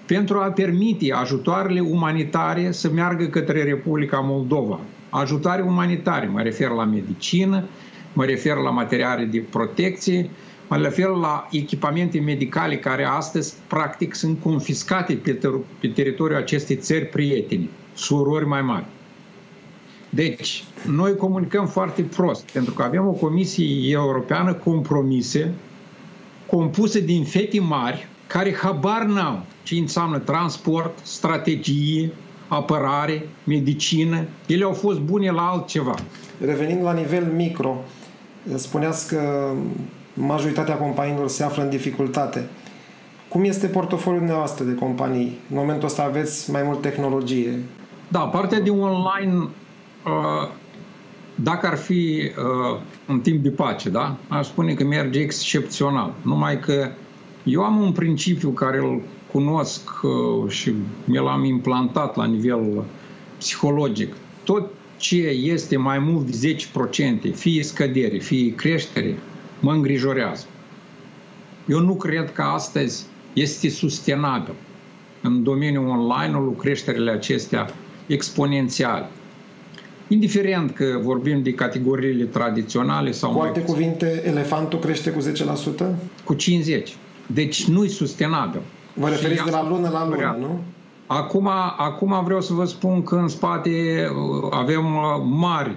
pentru 0.05 0.37
a 0.37 0.45
permite 0.45 1.13
ajutoarele 1.13 1.79
umanitare 1.79 2.71
să 2.71 2.89
meargă 2.89 3.25
către 3.25 3.63
Republica 3.63 4.19
Moldova. 4.19 4.79
Ajutoare 5.09 5.61
umanitare, 5.61 6.27
mă 6.27 6.41
refer 6.41 6.69
la 6.69 6.83
medicină, 6.83 7.63
mă 8.13 8.25
refer 8.25 8.55
la 8.55 8.69
materiale 8.69 9.23
de 9.23 9.39
protecție, 9.49 10.29
mă 10.67 10.77
refer 10.77 11.07
la 11.07 11.47
echipamente 11.51 12.19
medicale 12.19 12.77
care 12.77 13.05
astăzi 13.05 13.53
practic 13.67 14.15
sunt 14.15 14.41
confiscate 14.41 15.13
pe, 15.13 15.37
ter- 15.37 15.79
pe 15.79 15.87
teritoriul 15.87 16.39
acestei 16.39 16.75
țări 16.75 17.05
prieteni, 17.05 17.69
surori 17.93 18.45
mai 18.45 18.61
mari. 18.61 18.85
Deci, 20.09 20.63
noi 20.87 21.15
comunicăm 21.15 21.67
foarte 21.67 22.01
prost, 22.01 22.51
pentru 22.51 22.73
că 22.73 22.83
avem 22.83 23.07
o 23.07 23.11
comisie 23.11 23.91
europeană 23.91 24.53
compromise, 24.53 25.53
compusă 26.45 26.99
din 26.99 27.23
fete 27.23 27.59
mari, 27.59 28.07
care 28.27 28.55
habar 28.55 29.03
n-au 29.03 29.45
ce 29.63 29.75
înseamnă 29.75 30.17
transport, 30.17 30.99
strategie, 31.03 32.11
apărare, 32.47 33.27
medicină. 33.43 34.25
Ele 34.47 34.63
au 34.63 34.73
fost 34.73 34.99
bune 34.99 35.31
la 35.31 35.41
altceva. 35.41 35.95
Revenind 36.45 36.83
la 36.83 36.93
nivel 36.93 37.31
micro, 37.35 37.83
spuneați 38.55 39.07
că 39.07 39.51
majoritatea 40.13 40.75
companiilor 40.75 41.27
se 41.27 41.43
află 41.43 41.63
în 41.63 41.69
dificultate. 41.69 42.49
Cum 43.27 43.43
este 43.43 43.67
portofoliul 43.67 44.23
noastră 44.23 44.65
de 44.65 44.75
companii? 44.75 45.39
În 45.49 45.57
momentul 45.57 45.87
ăsta 45.87 46.03
aveți 46.03 46.51
mai 46.51 46.63
mult 46.63 46.81
tehnologie. 46.81 47.59
Da, 48.07 48.19
partea 48.19 48.59
de 48.61 48.69
online, 48.69 49.37
uh, 49.37 50.49
dacă 51.35 51.67
ar 51.67 51.77
fi 51.77 52.31
uh, 52.37 52.79
în 53.07 53.19
timp 53.19 53.43
de 53.43 53.49
pace, 53.49 53.89
da, 53.89 54.15
aș 54.27 54.47
spune 54.47 54.73
că 54.73 54.83
merge 54.83 55.19
excepțional. 55.19 56.13
Numai 56.21 56.59
că 56.59 56.89
eu 57.43 57.63
am 57.63 57.81
un 57.81 57.91
principiu 57.91 58.49
care 58.49 58.77
îl 58.77 59.01
cunosc 59.31 59.89
uh, 60.01 60.49
și 60.51 60.73
mi 61.05 61.17
l-am 61.17 61.43
implantat 61.43 62.15
la 62.15 62.25
nivel 62.25 62.83
psihologic. 63.37 64.15
Tot 64.43 64.69
ce 65.01 65.17
este 65.27 65.77
mai 65.77 65.99
mult 65.99 66.31
de 66.31 66.55
10%, 67.31 67.35
fie 67.35 67.63
scădere, 67.63 68.17
fie 68.17 68.55
creștere, 68.55 69.17
mă 69.59 69.71
îngrijorează. 69.71 70.45
Eu 71.67 71.79
nu 71.79 71.95
cred 71.95 72.31
că 72.31 72.41
astăzi 72.41 73.05
este 73.33 73.69
sustenabil 73.69 74.53
în 75.21 75.43
domeniul 75.43 75.87
online-ul 75.87 76.55
creșterile 76.55 77.11
acestea 77.11 77.73
exponențiale. 78.07 79.09
Indiferent 80.07 80.71
că 80.71 80.99
vorbim 81.01 81.43
de 81.43 81.53
categoriile 81.53 82.23
tradiționale 82.23 83.11
sau... 83.11 83.31
Cu 83.31 83.39
alte 83.39 83.59
mai... 83.59 83.67
cuvinte, 83.67 84.23
elefantul 84.25 84.79
crește 84.79 85.09
cu 85.09 85.19
10%? 85.19 85.85
Cu 86.23 86.35
50%. 86.35 86.37
Deci 87.25 87.65
nu-i 87.65 87.89
sustenabil. 87.89 88.61
Vă 88.93 89.09
referiți 89.09 89.43
de 89.43 89.51
la 89.51 89.67
lună 89.69 89.89
la 89.89 90.07
lună, 90.07 90.37
nu? 90.39 90.59
Acum, 91.13 91.47
acum 91.77 92.21
vreau 92.23 92.41
să 92.41 92.53
vă 92.53 92.65
spun 92.65 93.03
că 93.03 93.15
în 93.15 93.27
spate 93.27 93.69
uh, 93.69 94.47
avem 94.51 94.95
uh, 94.95 95.23
mari 95.23 95.75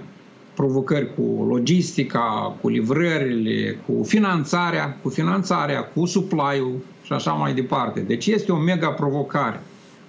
provocări 0.53 1.15
cu 1.15 1.45
logistica, 1.49 2.55
cu 2.61 2.69
livrările, 2.69 3.79
cu 3.85 4.03
finanțarea, 4.03 4.97
cu 5.01 5.09
finanțarea, 5.09 5.83
cu 5.83 6.05
supply-ul 6.05 6.75
și 7.03 7.13
așa 7.13 7.31
mai 7.31 7.53
departe. 7.53 7.99
Deci 7.99 8.25
este 8.25 8.51
o 8.51 8.57
mega 8.57 8.87
provocare. 8.87 9.61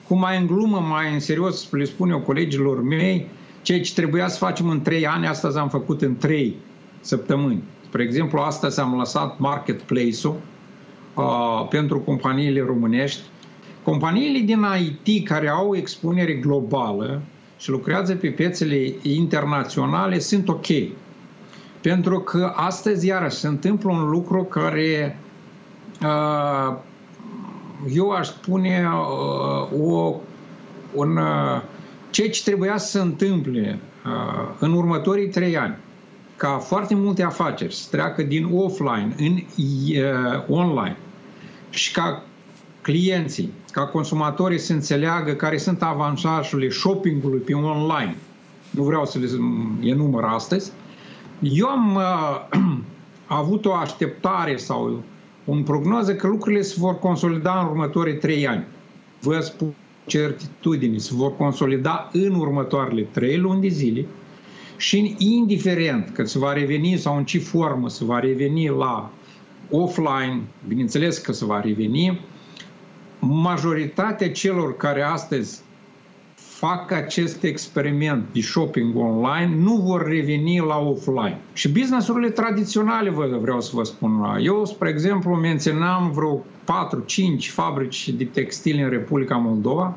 Cum 0.08 0.18
mai 0.18 0.38
în 0.38 0.46
glumă, 0.46 0.78
mai 0.78 1.12
în 1.12 1.20
serios, 1.20 1.70
le 1.70 1.84
spun 1.84 2.10
eu 2.10 2.20
colegilor 2.20 2.82
mei, 2.82 3.28
ceea 3.62 3.80
ce 3.80 3.94
trebuia 3.94 4.28
să 4.28 4.38
facem 4.38 4.68
în 4.68 4.82
trei 4.82 5.06
ani, 5.06 5.26
astăzi 5.26 5.58
am 5.58 5.68
făcut 5.68 6.02
în 6.02 6.16
trei 6.16 6.56
săptămâni. 7.00 7.62
Spre 7.84 8.02
exemplu, 8.02 8.38
astăzi 8.38 8.80
am 8.80 8.96
lăsat 8.98 9.38
marketplace-ul 9.38 10.36
uh, 11.14 11.66
pentru 11.68 11.98
companiile 11.98 12.64
românești 12.66 13.20
Companiile 13.86 14.38
din 14.38 14.66
IT 15.02 15.26
care 15.26 15.48
au 15.48 15.76
expunere 15.76 16.32
globală 16.32 17.22
și 17.58 17.70
lucrează 17.70 18.14
pe 18.14 18.28
piețele 18.28 18.92
internaționale 19.02 20.18
sunt 20.18 20.48
ok. 20.48 20.66
Pentru 21.80 22.20
că 22.20 22.52
astăzi, 22.56 23.06
iarăși, 23.06 23.36
se 23.36 23.46
întâmplă 23.46 23.90
un 23.90 24.08
lucru 24.08 24.42
care 24.44 25.18
uh, 26.02 26.76
eu 27.94 28.10
aș 28.10 28.26
spune 28.26 28.88
uh, 28.92 29.80
o, 29.80 30.14
un, 30.94 31.16
uh, 31.16 31.62
ceea 32.10 32.30
ce 32.30 32.42
trebuia 32.42 32.76
să 32.76 32.86
se 32.86 33.00
întâmple 33.00 33.78
în 34.58 34.72
următorii 34.72 35.28
trei 35.28 35.56
ani 35.56 35.76
ca 36.36 36.58
foarte 36.58 36.94
multe 36.94 37.22
afaceri 37.22 37.74
să 37.74 37.86
treacă 37.90 38.22
din 38.22 38.48
offline 38.52 39.14
în 39.16 39.42
online 40.48 40.96
și 41.70 41.92
ca 41.92 42.22
clienții, 42.86 43.52
ca 43.72 43.86
consumatorii 43.86 44.58
să 44.58 44.72
înțeleagă 44.72 45.32
care 45.32 45.56
sunt 45.56 45.82
avantajele 45.82 46.70
shoppingului 46.70 47.38
pe 47.38 47.54
online. 47.54 48.16
Nu 48.70 48.82
vreau 48.82 49.06
să 49.06 49.18
le 49.18 49.26
enumăr 49.90 50.24
astăzi. 50.24 50.72
Eu 51.40 51.66
am 51.66 51.94
uh, 51.94 52.58
avut 53.40 53.64
o 53.64 53.72
așteptare 53.72 54.56
sau 54.56 55.02
un 55.44 55.62
prognoză 55.62 56.14
că 56.14 56.26
lucrurile 56.26 56.62
se 56.62 56.74
vor 56.78 56.98
consolida 56.98 57.60
în 57.60 57.66
următorii 57.66 58.16
trei 58.16 58.46
ani. 58.46 58.64
Vă 59.20 59.40
spun 59.40 59.74
certitudine, 60.06 60.98
se 60.98 61.10
vor 61.14 61.36
consolida 61.36 62.10
în 62.12 62.34
următoarele 62.34 63.02
trei 63.02 63.38
luni 63.38 63.60
de 63.60 63.68
zile 63.68 64.06
și 64.76 65.14
indiferent 65.18 66.10
că 66.10 66.24
se 66.24 66.38
va 66.38 66.52
reveni 66.52 66.96
sau 66.96 67.16
în 67.16 67.24
ce 67.24 67.38
formă 67.38 67.88
se 67.88 68.04
va 68.04 68.18
reveni 68.18 68.68
la 68.68 69.10
offline, 69.70 70.42
bineînțeles 70.68 71.18
că 71.18 71.32
se 71.32 71.44
va 71.44 71.60
reveni, 71.60 72.20
majoritatea 73.18 74.30
celor 74.30 74.76
care 74.76 75.02
astăzi 75.02 75.64
fac 76.58 76.90
acest 76.90 77.42
experiment 77.42 78.24
de 78.32 78.40
shopping 78.40 78.96
online 78.96 79.54
nu 79.56 79.74
vor 79.74 80.06
reveni 80.06 80.58
la 80.58 80.78
offline. 80.78 81.38
Și 81.52 81.68
businessurile 81.68 82.30
tradiționale, 82.30 83.10
vă 83.10 83.38
vreau 83.40 83.60
să 83.60 83.70
vă 83.74 83.82
spun. 83.82 84.38
Eu, 84.40 84.64
spre 84.64 84.88
exemplu, 84.88 85.34
menționam 85.34 86.10
vreo 86.10 86.38
4-5 86.38 86.42
fabrici 87.38 88.08
de 88.08 88.24
textile 88.24 88.82
în 88.82 88.90
Republica 88.90 89.36
Moldova, 89.36 89.96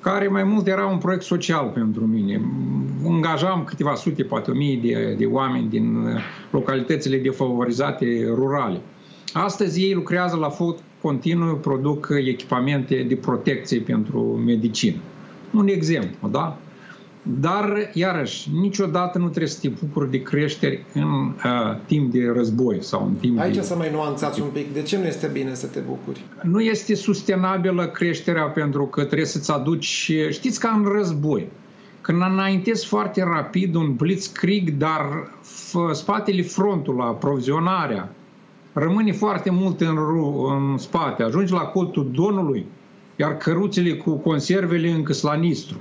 care 0.00 0.28
mai 0.28 0.44
mult 0.44 0.66
era 0.66 0.86
un 0.86 0.98
proiect 0.98 1.22
social 1.22 1.70
pentru 1.74 2.06
mine. 2.06 2.40
Angajam 3.06 3.64
câteva 3.64 3.94
sute, 3.94 4.22
poate 4.22 4.50
o 4.50 4.54
mii 4.54 4.76
de, 4.76 5.14
de 5.18 5.24
oameni 5.24 5.68
din 5.68 6.18
localitățile 6.50 7.16
defavorizate 7.16 8.24
rurale. 8.34 8.80
Astăzi 9.32 9.82
ei 9.82 9.94
lucrează 9.94 10.36
la 10.36 10.52
continuu 11.02 11.56
produc 11.56 12.08
echipamente 12.26 13.04
de 13.08 13.14
protecție 13.14 13.80
pentru 13.80 14.20
medicină. 14.20 14.96
Un 15.54 15.68
exemplu, 15.68 16.28
da? 16.28 16.56
Dar, 17.22 17.90
iarăși, 17.92 18.50
niciodată 18.60 19.18
nu 19.18 19.28
trebuie 19.28 19.48
să 19.48 19.58
te 19.60 19.68
bucuri 19.68 20.10
de 20.10 20.22
creșteri 20.22 20.84
în 20.94 21.04
uh, 21.04 21.76
timp 21.86 22.12
de 22.12 22.32
război 22.34 22.82
sau 22.82 23.06
în 23.06 23.14
timp 23.14 23.38
Aici 23.38 23.54
de... 23.54 23.62
să 23.62 23.74
mai 23.76 23.90
nuanțați 23.92 24.40
un 24.40 24.48
pic. 24.52 24.72
De 24.72 24.82
ce 24.82 24.98
nu 24.98 25.04
este 25.04 25.30
bine 25.32 25.54
să 25.54 25.66
te 25.66 25.78
bucuri? 25.78 26.24
Nu 26.42 26.60
este 26.60 26.94
sustenabilă 26.94 27.86
creșterea 27.86 28.44
pentru 28.44 28.86
că 28.86 29.04
trebuie 29.04 29.26
să-ți 29.26 29.50
aduci... 29.50 30.12
Știți 30.30 30.60
ca 30.60 30.68
în 30.68 30.84
război. 30.96 31.48
Când 32.00 32.22
înaintezi 32.32 32.86
foarte 32.86 33.22
rapid 33.22 33.74
un 33.74 33.94
blitzkrieg, 33.94 34.70
dar 34.70 35.30
spatele 35.92 36.42
frontul, 36.42 37.00
aprovizionarea, 37.00 38.10
rămâne 38.72 39.12
foarte 39.12 39.50
mult 39.50 39.80
în, 39.80 39.98
în 40.48 40.78
spate. 40.78 41.22
Ajungi 41.22 41.52
la 41.52 41.60
colțul 41.60 42.10
Donului, 42.12 42.66
iar 43.16 43.36
căruțele 43.36 43.94
cu 43.94 44.16
conservele 44.16 44.90
încă 44.90 45.14
la 45.22 45.34
Nistru. 45.34 45.76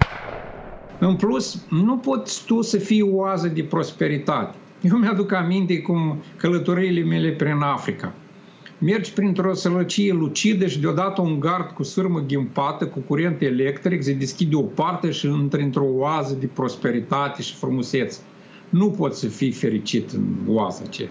În 1.00 1.16
plus, 1.16 1.66
nu 1.70 1.98
poți 1.98 2.46
tu 2.46 2.62
să 2.62 2.78
fii 2.78 3.02
oază 3.02 3.48
de 3.48 3.64
prosperitate. 3.64 4.58
Eu 4.82 4.98
mi-aduc 4.98 5.32
aminte 5.32 5.80
cum 5.82 6.18
călătoriile 6.38 7.04
mele 7.04 7.32
prin 7.32 7.60
Africa. 7.62 8.14
Mergi 8.78 9.14
printr-o 9.14 9.54
sălăcie 9.54 10.14
lucidă 10.14 10.68
și 10.68 10.80
deodată 10.80 11.22
un 11.22 11.40
gard 11.40 11.70
cu 11.70 11.84
sârmă 11.84 12.20
ghimpată, 12.20 12.88
cu 12.88 13.00
curent 13.00 13.42
electric, 13.42 14.04
se 14.04 14.14
deschide 14.14 14.56
o 14.56 14.62
parte 14.62 15.12
și 15.12 15.28
intri 15.28 15.64
într-o 15.64 15.86
oază 15.86 16.38
de 16.40 16.46
prosperitate 16.46 17.42
și 17.42 17.56
frumusețe. 17.56 18.20
Nu 18.70 18.90
poți 18.90 19.20
să 19.20 19.28
fii 19.28 19.52
fericit 19.52 20.12
în 20.12 20.24
oaza 20.48 20.84
aceea. 20.86 21.10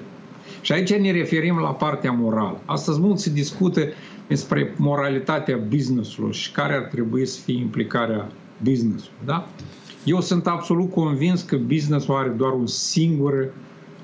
Și 0.60 0.72
aici 0.72 0.94
ne 0.94 1.10
referim 1.10 1.58
la 1.58 1.74
partea 1.74 2.12
morală. 2.12 2.60
Astăzi 2.64 3.00
mult 3.00 3.18
se 3.18 3.30
discută 3.30 3.80
despre 4.28 4.74
moralitatea 4.76 5.56
business-ului 5.56 6.32
și 6.32 6.52
care 6.52 6.74
ar 6.74 6.82
trebui 6.82 7.26
să 7.26 7.40
fie 7.40 7.58
implicarea 7.58 8.28
business-ului. 8.62 9.18
Da? 9.24 9.48
Eu 10.04 10.20
sunt 10.20 10.46
absolut 10.46 10.90
convins 10.90 11.42
că 11.42 11.56
business-ul 11.56 12.14
are 12.14 12.28
doar 12.28 12.52
un 12.52 12.66
singur 12.66 13.52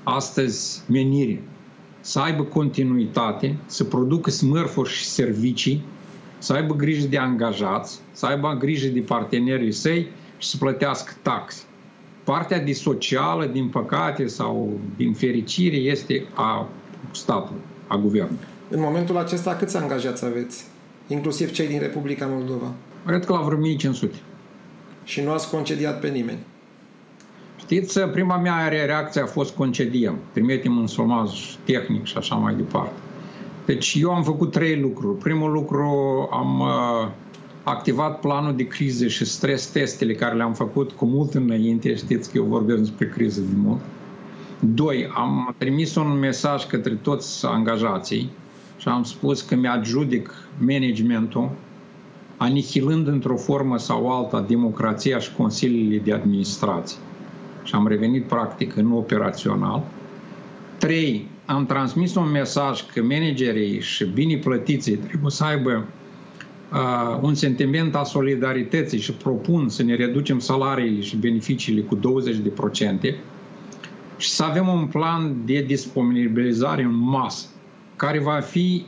astăzi 0.03 0.81
menire. 0.87 1.43
Să 2.01 2.19
aibă 2.19 2.43
continuitate, 2.43 3.57
să 3.65 3.83
producă 3.83 4.29
smărfuri 4.29 4.89
și 4.89 5.05
servicii, 5.05 5.83
să 6.37 6.53
aibă 6.53 6.73
grijă 6.75 7.07
de 7.07 7.17
angajați, 7.17 7.99
să 8.11 8.25
aibă 8.25 8.55
grijă 8.59 8.87
de 8.87 8.99
partenerii 8.99 9.71
săi 9.71 10.07
și 10.37 10.47
să 10.47 10.57
plătească 10.57 11.13
taxe. 11.21 11.63
Partea 12.33 12.59
de 12.59 12.73
socială, 12.73 13.45
din 13.45 13.67
păcate 13.67 14.27
sau 14.27 14.79
din 14.97 15.13
fericire, 15.13 15.75
este 15.75 16.25
a 16.33 16.67
statului, 17.11 17.61
a 17.87 17.97
guvernului. 17.97 18.45
În 18.69 18.79
momentul 18.79 19.17
acesta, 19.17 19.55
câți 19.55 19.77
angajați 19.77 20.25
aveți? 20.25 20.65
Inclusiv 21.07 21.51
cei 21.51 21.67
din 21.67 21.79
Republica 21.79 22.25
Moldova? 22.25 22.73
Cred 23.05 23.25
că 23.25 23.33
la 23.33 23.39
vreo 23.39 23.57
1500 23.57 24.15
și 25.03 25.21
nu 25.21 25.31
ați 25.31 25.49
concediat 25.49 25.99
pe 25.99 26.07
nimeni. 26.07 26.39
Știți, 27.57 27.99
prima 27.99 28.37
mea 28.37 28.67
reacție 28.67 29.21
a 29.21 29.25
fost 29.25 29.55
concediem, 29.55 30.17
trimitem 30.31 30.77
în 30.77 30.87
somaj 30.87 31.29
tehnic 31.63 32.05
și 32.05 32.17
așa 32.17 32.35
mai 32.35 32.53
departe. 32.53 32.99
Deci 33.65 33.97
eu 34.01 34.13
am 34.13 34.23
făcut 34.23 34.51
trei 34.51 34.79
lucruri. 34.79 35.17
Primul 35.17 35.51
lucru 35.51 35.81
am 36.31 36.59
uh, 36.59 37.07
activat 37.69 38.19
planul 38.19 38.55
de 38.55 38.67
crize 38.67 39.07
și 39.07 39.25
stres 39.25 39.65
testele 39.65 40.13
care 40.13 40.35
le-am 40.35 40.53
făcut 40.53 40.91
cu 40.91 41.05
mult 41.05 41.33
înainte, 41.33 41.95
știți 41.95 42.31
că 42.31 42.37
eu 42.37 42.43
vorbesc 42.43 42.79
despre 42.79 43.07
criză 43.07 43.39
de 43.39 43.55
mult. 43.55 43.79
Doi, 44.59 45.09
am 45.15 45.55
trimis 45.57 45.95
un 45.95 46.19
mesaj 46.19 46.65
către 46.65 46.93
toți 46.93 47.45
angajații 47.45 48.29
și 48.77 48.87
am 48.87 49.03
spus 49.03 49.41
că 49.41 49.55
mi-adjudic 49.55 50.33
managementul 50.57 51.49
anihilând 52.37 53.07
într-o 53.07 53.35
formă 53.35 53.77
sau 53.77 54.11
alta 54.11 54.41
democrația 54.41 55.19
și 55.19 55.33
consiliile 55.33 56.01
de 56.03 56.13
administrație. 56.13 56.97
Și 57.63 57.75
am 57.75 57.87
revenit 57.87 58.23
practic 58.23 58.75
în 58.75 58.91
operațional. 58.91 59.83
Trei, 60.77 61.27
am 61.45 61.65
transmis 61.65 62.15
un 62.15 62.29
mesaj 62.31 62.85
că 62.93 63.01
managerii 63.01 63.81
și 63.81 64.05
bine 64.05 64.37
plătiții 64.37 64.95
trebuie 64.95 65.31
să 65.31 65.43
aibă 65.43 65.85
uh, 66.73 67.19
un 67.21 67.33
sentiment 67.33 67.95
a 67.95 68.03
solidarității 68.03 68.99
și 68.99 69.11
propun 69.11 69.69
să 69.69 69.83
ne 69.83 69.95
reducem 69.95 70.39
salariile 70.39 71.01
și 71.01 71.17
beneficiile 71.17 71.81
cu 71.81 71.97
20% 71.97 71.99
și 74.17 74.29
să 74.29 74.43
avem 74.43 74.67
un 74.67 74.85
plan 74.85 75.35
de 75.45 75.61
disponibilizare 75.61 76.83
în 76.83 76.95
masă 76.95 77.47
care 77.95 78.19
va 78.19 78.39
fi 78.39 78.85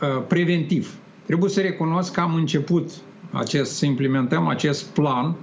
uh, 0.00 0.24
preventiv 0.28 0.98
Trebuie 1.26 1.50
să 1.50 1.60
recunosc 1.60 2.12
că 2.12 2.20
am 2.20 2.34
început 2.34 2.90
acest, 3.30 3.76
să 3.76 3.86
implementăm 3.86 4.46
acest 4.46 4.84
plan 4.84 5.34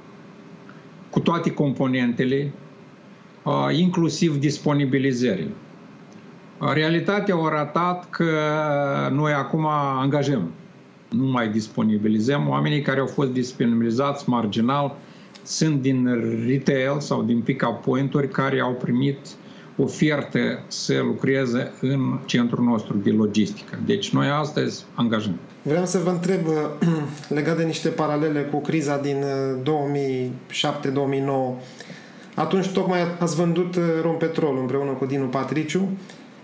cu 1.09 1.19
toate 1.19 1.51
componentele, 1.51 2.51
inclusiv 3.71 4.37
disponibilizările. 4.37 5.51
Realitatea 6.73 7.35
a 7.35 7.45
arătat 7.45 8.09
că 8.09 8.29
noi 9.11 9.31
acum 9.31 9.65
angajăm, 9.99 10.51
nu 11.11 11.25
mai 11.25 11.49
disponibilizăm. 11.49 12.49
Oamenii 12.49 12.81
care 12.81 12.99
au 12.99 13.05
fost 13.05 13.29
disponibilizați 13.29 14.29
marginal 14.29 14.95
sunt 15.43 15.81
din 15.81 16.05
retail 16.47 16.99
sau 16.99 17.23
din 17.23 17.41
pick-up 17.41 17.81
point-uri 17.81 18.29
care 18.29 18.59
au 18.59 18.73
primit 18.73 19.17
ofertă 19.77 20.63
să 20.67 21.01
lucreze 21.03 21.71
în 21.81 22.19
centrul 22.25 22.63
nostru 22.63 22.97
de 22.97 23.09
logistică. 23.09 23.79
Deci 23.85 24.09
noi 24.09 24.27
astăzi 24.27 24.85
angajăm. 24.95 25.39
Vreau 25.61 25.85
să 25.85 25.99
vă 26.03 26.09
întreb 26.09 26.39
legat 27.37 27.57
de 27.57 27.63
niște 27.63 27.89
paralele 27.89 28.41
cu 28.41 28.61
criza 28.61 28.97
din 28.97 29.23
2007-2009. 29.63 29.63
Uh, 31.27 31.53
Atunci 32.35 32.67
tocmai 32.67 32.99
ați 33.19 33.35
vândut 33.35 33.75
uh, 33.75 33.83
Rompetrol 34.01 34.57
împreună 34.57 34.91
cu 34.91 35.05
Dinu 35.05 35.25
Patriciu. 35.25 35.89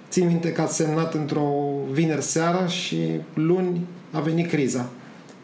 Țin 0.10 0.28
minte 0.28 0.52
că 0.52 0.62
ați 0.62 0.76
semnat 0.76 1.14
într-o 1.14 1.50
vineri 1.92 2.22
seară 2.22 2.68
și 2.68 2.98
luni 3.34 3.88
a 4.12 4.20
venit 4.20 4.50
criza. 4.50 4.90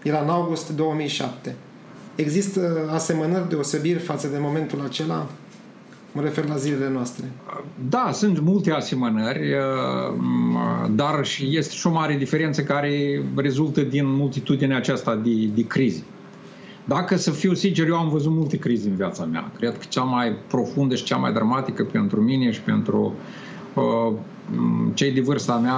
Era 0.04 0.22
în 0.22 0.30
august 0.30 0.76
2007. 0.76 1.56
Există 2.16 2.90
asemănări 2.92 3.50
deosebiri 3.50 4.00
față 4.00 4.28
de 4.28 4.38
momentul 4.40 4.82
acela? 4.86 5.28
Mă 6.12 6.22
refer 6.22 6.48
la 6.48 6.56
zilele 6.56 6.90
noastre. 6.90 7.32
Da, 7.90 8.10
sunt 8.14 8.40
multe 8.40 8.72
asemănări, 8.72 9.54
uh, 9.54 10.90
dar 10.92 11.26
și 11.26 11.58
este 11.58 11.74
și 11.74 11.88
o 11.88 11.92
mare 11.92 12.16
diferență 12.16 12.64
care 12.64 13.24
rezultă 13.36 13.82
din 13.82 14.08
multitudinea 14.08 14.78
aceasta 14.78 15.16
de, 15.16 15.46
de 15.54 15.68
crize. 15.68 16.04
Dacă 16.86 17.16
să 17.16 17.32
fiu 17.32 17.54
sincer, 17.54 17.88
eu 17.88 17.96
am 17.96 18.10
văzut 18.10 18.32
multe 18.32 18.58
crize 18.58 18.90
în 18.90 18.96
viața 18.96 19.26
mea. 19.26 19.52
Cred 19.58 19.78
că 19.78 19.86
cea 19.90 20.04
mai 20.04 20.36
profundă 20.48 20.96
și 20.96 21.04
cea 21.04 21.18
mai 21.18 21.34
dramatică 21.34 21.84
pentru 21.84 22.22
mine 22.22 22.52
și 22.52 22.62
pentru 22.62 23.14
uh, 23.74 24.14
cei 24.94 25.12
de 25.12 25.22
vârsta 25.22 25.58
mea 25.58 25.76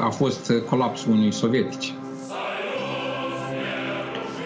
a 0.00 0.08
fost 0.08 0.52
colapsul 0.68 1.10
Uniunii 1.10 1.32
Sovietice. 1.32 1.92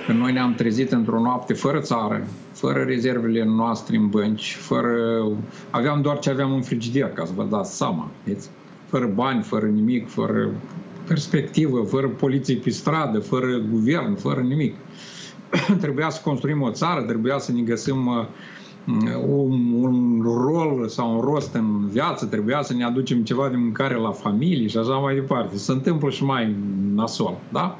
Când 0.06 0.18
noi 0.18 0.32
ne-am 0.32 0.54
trezit 0.54 0.92
într-o 0.92 1.20
noapte 1.20 1.52
fără 1.52 1.80
țară, 1.80 2.26
fără 2.52 2.82
rezervele 2.82 3.44
noastre 3.44 3.96
în 3.96 4.08
bănci, 4.08 4.56
fără... 4.60 4.92
aveam 5.70 6.02
doar 6.02 6.18
ce 6.18 6.30
aveam 6.30 6.52
în 6.52 6.62
frigider, 6.62 7.08
ca 7.08 7.24
să 7.24 7.32
vă 7.34 7.46
dați 7.50 7.76
seama, 7.76 8.10
vedeți? 8.24 8.48
Fără 8.86 9.06
bani, 9.14 9.42
fără 9.42 9.66
nimic, 9.66 10.08
fără 10.08 10.50
perspectivă, 11.06 11.82
fără 11.82 12.08
poliție 12.08 12.56
pe 12.56 12.70
stradă, 12.70 13.18
fără 13.18 13.62
guvern, 13.70 14.14
fără 14.14 14.40
nimic. 14.40 14.74
trebuia 15.80 16.10
să 16.10 16.20
construim 16.24 16.62
o 16.62 16.70
țară, 16.70 17.02
trebuia 17.02 17.38
să 17.38 17.52
ne 17.52 17.60
găsim 17.60 18.06
uh, 18.06 18.24
un, 19.26 19.72
un 19.72 20.20
rol 20.22 20.88
sau 20.88 21.14
un 21.14 21.20
rost 21.20 21.54
în 21.54 21.88
viață, 21.88 22.26
trebuia 22.26 22.62
să 22.62 22.74
ne 22.74 22.84
aducem 22.84 23.22
ceva 23.22 23.48
de 23.48 23.56
mâncare 23.56 23.94
la 23.94 24.10
familie 24.10 24.66
și 24.66 24.78
așa 24.78 24.94
mai 24.94 25.14
departe. 25.14 25.56
Se 25.56 25.72
întâmplă 25.72 26.10
și 26.10 26.24
mai 26.24 26.54
nasol, 26.94 27.38
da? 27.52 27.78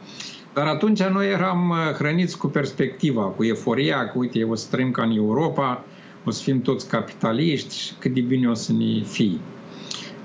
Dar 0.54 0.66
atunci 0.66 1.02
noi 1.02 1.30
eram 1.30 1.70
uh, 1.70 1.94
hrăniți 1.94 2.38
cu 2.38 2.46
perspectiva, 2.46 3.22
cu 3.22 3.44
euforia, 3.44 4.08
că 4.08 4.18
uite, 4.18 4.42
o 4.42 4.54
să 4.54 4.66
trăim 4.70 4.90
ca 4.90 5.02
în 5.02 5.16
Europa, 5.16 5.84
o 6.24 6.30
să 6.30 6.42
fim 6.42 6.60
toți 6.60 6.88
capitaliști 6.88 7.78
și 7.78 7.92
cât 7.98 8.14
de 8.14 8.20
bine 8.20 8.48
o 8.48 8.54
să 8.54 8.72
ne 8.72 9.02
fie. 9.02 9.38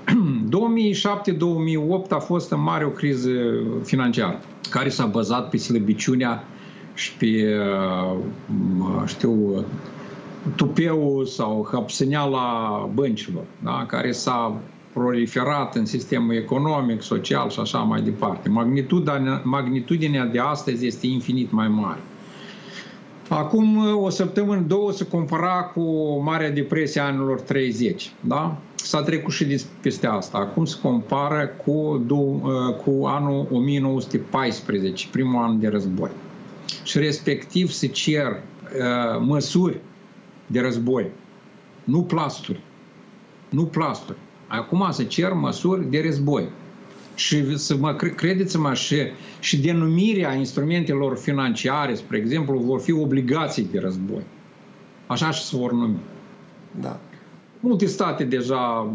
2007-2008 2.06 2.08
a 2.08 2.18
fost 2.18 2.50
în 2.50 2.62
mare 2.62 2.84
o 2.84 2.88
criză 2.88 3.30
financiară, 3.82 4.40
care 4.70 4.88
s-a 4.88 5.06
bazat 5.06 5.48
pe 5.48 5.56
slăbiciunea 5.56 6.44
și 6.94 7.12
pe, 7.12 7.26
uh, 8.06 9.02
știu, 9.06 9.64
tupeul 10.56 11.24
sau 11.24 11.68
hapsâneala 11.72 12.90
băncilor, 12.94 13.44
da? 13.62 13.84
care 13.88 14.12
s-a 14.12 14.60
proliferat 14.92 15.76
în 15.76 15.86
sistemul 15.86 16.34
economic, 16.34 17.02
social 17.02 17.50
și 17.50 17.60
așa 17.60 17.78
mai 17.78 18.02
departe. 18.02 18.48
Magnitudinea, 18.48 19.40
magnitudinea 19.44 20.24
de 20.26 20.38
astăzi 20.38 20.86
este 20.86 21.06
infinit 21.06 21.52
mai 21.52 21.68
mare. 21.68 22.00
Acum 23.28 23.96
o 23.96 24.08
săptămână, 24.08 24.60
două 24.60 24.92
se 24.92 25.06
compara 25.06 25.62
cu 25.62 25.82
Marea 26.24 26.50
Depresie 26.50 27.00
a 27.00 27.04
anilor 27.04 27.40
30. 27.40 28.12
Da? 28.20 28.56
S-a 28.74 29.02
trecut 29.02 29.32
și 29.32 29.60
peste 29.80 30.06
asta. 30.06 30.38
Acum 30.38 30.64
se 30.64 30.76
compară 30.82 31.50
cu, 31.64 32.06
cu 32.84 33.06
anul 33.06 33.46
1914, 33.52 35.08
primul 35.10 35.42
an 35.42 35.60
de 35.60 35.68
război. 35.68 36.10
Și 36.84 36.98
respectiv 36.98 37.70
se 37.70 37.86
cer 37.86 38.26
uh, 38.26 39.20
măsuri 39.20 39.80
de 40.52 40.60
război, 40.60 41.06
nu 41.84 42.02
plasturi. 42.02 42.60
Nu 43.48 43.64
plasturi. 43.64 44.18
Acum 44.46 44.86
se 44.90 45.04
cer 45.04 45.32
măsuri 45.32 45.90
de 45.90 46.02
război. 46.04 46.48
Și 47.14 47.56
să 47.58 47.76
mă 47.76 47.94
credeți-mă, 47.94 48.74
și, 48.74 48.96
și 49.40 49.60
denumirea 49.60 50.34
instrumentelor 50.34 51.16
financiare, 51.16 51.94
spre 51.94 52.16
exemplu, 52.16 52.58
vor 52.58 52.80
fi 52.80 52.92
obligații 52.92 53.68
de 53.72 53.78
război. 53.78 54.22
Așa 55.06 55.30
și 55.30 55.42
se 55.42 55.56
vor 55.56 55.72
numi. 55.72 55.98
Da. 56.80 57.00
Multe 57.60 57.86
state 57.86 58.24
deja 58.24 58.94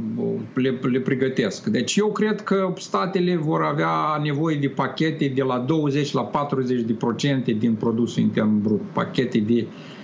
le, 0.53 0.79
le 0.81 0.99
pregătesc. 0.99 1.65
Deci 1.65 1.95
eu 1.95 2.11
cred 2.11 2.41
că 2.41 2.73
statele 2.77 3.35
vor 3.35 3.61
avea 3.63 4.19
nevoie 4.23 4.55
de 4.55 4.67
pachete 4.67 5.27
de 5.27 5.43
la 5.43 5.57
20 5.57 6.11
la 6.11 6.21
40 6.21 6.81
de 6.81 6.93
procente 6.93 7.51
din 7.51 7.73
produsul 7.73 8.21
intern 8.21 8.61
brut, 8.61 8.81
pachete 8.93 9.39
de 9.39 9.67
uh, 9.67 9.96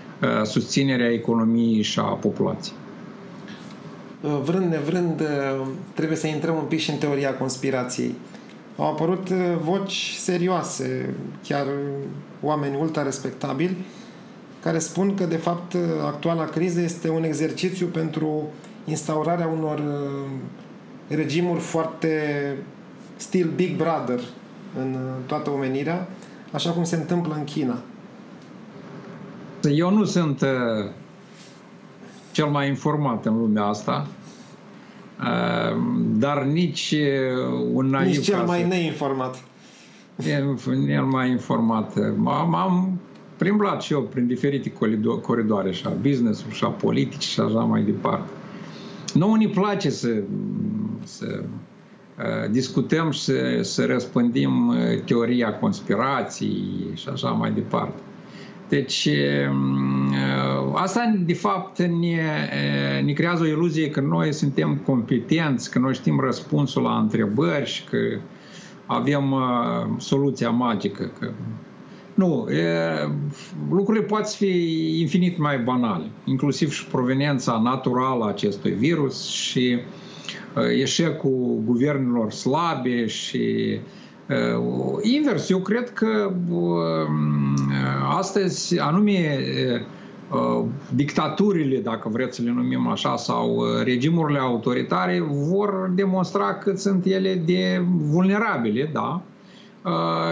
susținere 0.44 1.04
a 1.04 1.14
economiei 1.14 1.82
și 1.82 2.00
a 2.00 2.04
populației. 2.04 2.76
Uh, 4.24 4.40
vrând 4.44 4.72
nevrând, 4.72 5.20
uh, 5.22 5.68
trebuie 5.94 6.18
să 6.18 6.28
intrăm 6.28 6.56
un 6.56 6.64
pic 6.64 6.80
și 6.80 6.90
în 6.90 6.98
teoria 6.98 7.34
conspirației. 7.34 8.16
Au 8.78 8.92
apărut 8.92 9.30
uh, 9.30 9.38
voci 9.62 10.16
serioase, 10.18 11.14
chiar 11.48 11.66
oameni 12.42 12.78
ultra 12.80 13.04
respectabili, 13.04 13.76
care 14.62 14.80
spun 14.80 15.16
că, 15.16 15.24
de 15.24 15.36
fapt, 15.36 15.76
actuala 16.06 16.46
criză 16.46 16.82
este 16.82 17.10
un 17.10 17.24
exercițiu 17.24 17.88
pentru 17.88 18.44
instaurarea 18.86 19.48
unor 19.48 19.82
regimuri 21.08 21.60
foarte 21.60 22.20
stil 23.16 23.52
Big 23.56 23.76
Brother 23.76 24.20
în 24.80 24.98
toată 25.26 25.50
omenirea, 25.50 26.08
așa 26.52 26.70
cum 26.70 26.84
se 26.84 26.96
întâmplă 26.96 27.36
în 27.38 27.44
China. 27.44 27.82
Eu 29.72 29.92
nu 29.92 30.04
sunt 30.04 30.44
cel 32.32 32.46
mai 32.46 32.68
informat 32.68 33.26
în 33.26 33.38
lumea 33.38 33.64
asta, 33.64 34.08
dar 36.00 36.44
nici 36.44 36.96
un 37.74 37.86
naiv... 37.86 38.16
Nici 38.16 38.26
cel 38.26 38.46
mai 38.46 38.68
neinformat. 38.68 39.44
Cel 40.24 41.04
mai 41.04 41.30
informat. 41.30 42.16
M-am 42.16 43.00
plimblat 43.38 43.82
și 43.82 43.94
eu 43.94 44.02
prin 44.02 44.28
diferite 44.28 44.74
coridoare, 45.22 45.72
și 45.72 45.86
a 45.86 45.90
business 46.02 46.46
și 46.52 46.64
a 46.64 46.68
politici 46.68 47.24
și 47.24 47.40
așa 47.40 47.60
mai 47.60 47.82
departe. 47.84 48.30
Nu 49.14 49.36
ne 49.36 49.48
place 49.48 49.90
să, 49.90 50.24
să 51.04 51.44
discutăm 52.52 53.12
și 53.12 53.22
să, 53.22 53.60
să 53.62 53.86
răspândim 53.86 54.74
teoria 55.06 55.54
conspirației 55.54 56.92
și 56.94 57.10
așa 57.10 57.30
mai 57.30 57.52
departe. 57.52 58.02
Deci, 58.74 59.10
mm, 59.52 60.16
asta 60.74 61.14
de 61.26 61.34
fapt 61.34 61.82
ne, 61.82 62.22
ne 63.06 63.12
creează 63.14 63.44
o 63.44 63.48
iluzie 63.48 63.90
că 63.90 64.02
noi 64.02 64.34
suntem 64.34 64.82
competenți, 64.86 65.72
că 65.72 65.80
noi 65.80 65.94
știm 65.94 66.20
răspunsul 66.20 66.82
la 66.82 66.98
întrebări 66.98 67.70
și 67.70 67.84
că 67.84 67.98
avem 68.86 69.36
soluția 69.98 70.50
magică. 70.50 71.12
Că... 71.20 71.32
Nu, 72.14 72.48
lucrurile 73.70 74.04
pot 74.04 74.28
fi 74.28 75.00
infinit 75.00 75.38
mai 75.38 75.58
banale, 75.58 76.06
inclusiv 76.26 76.72
și 76.72 76.86
proveniența 76.86 77.62
naturală 77.64 78.24
a 78.24 78.28
acestui 78.28 78.72
virus 78.72 79.30
și 79.30 79.80
eșecul 80.82 81.62
guvernelor 81.66 82.32
slabe 82.32 83.06
și 83.06 83.80
Uh, 83.80 84.13
invers, 85.02 85.50
eu 85.50 85.60
cred 85.60 85.90
că 85.94 86.32
uh, 86.50 87.08
astăzi 88.18 88.80
anume 88.80 89.40
uh, 90.32 90.66
dictaturile, 90.96 91.78
dacă 91.78 92.10
vreți 92.10 92.36
să 92.36 92.42
le 92.42 92.52
numim 92.52 92.88
așa, 92.88 93.16
sau 93.16 93.64
regimurile 93.84 94.40
autoritare 94.40 95.24
vor 95.30 95.92
demonstra 95.96 96.54
cât 96.54 96.80
sunt 96.80 97.06
ele 97.06 97.42
de 97.46 97.82
vulnerabile, 97.88 98.90
da? 98.94 99.22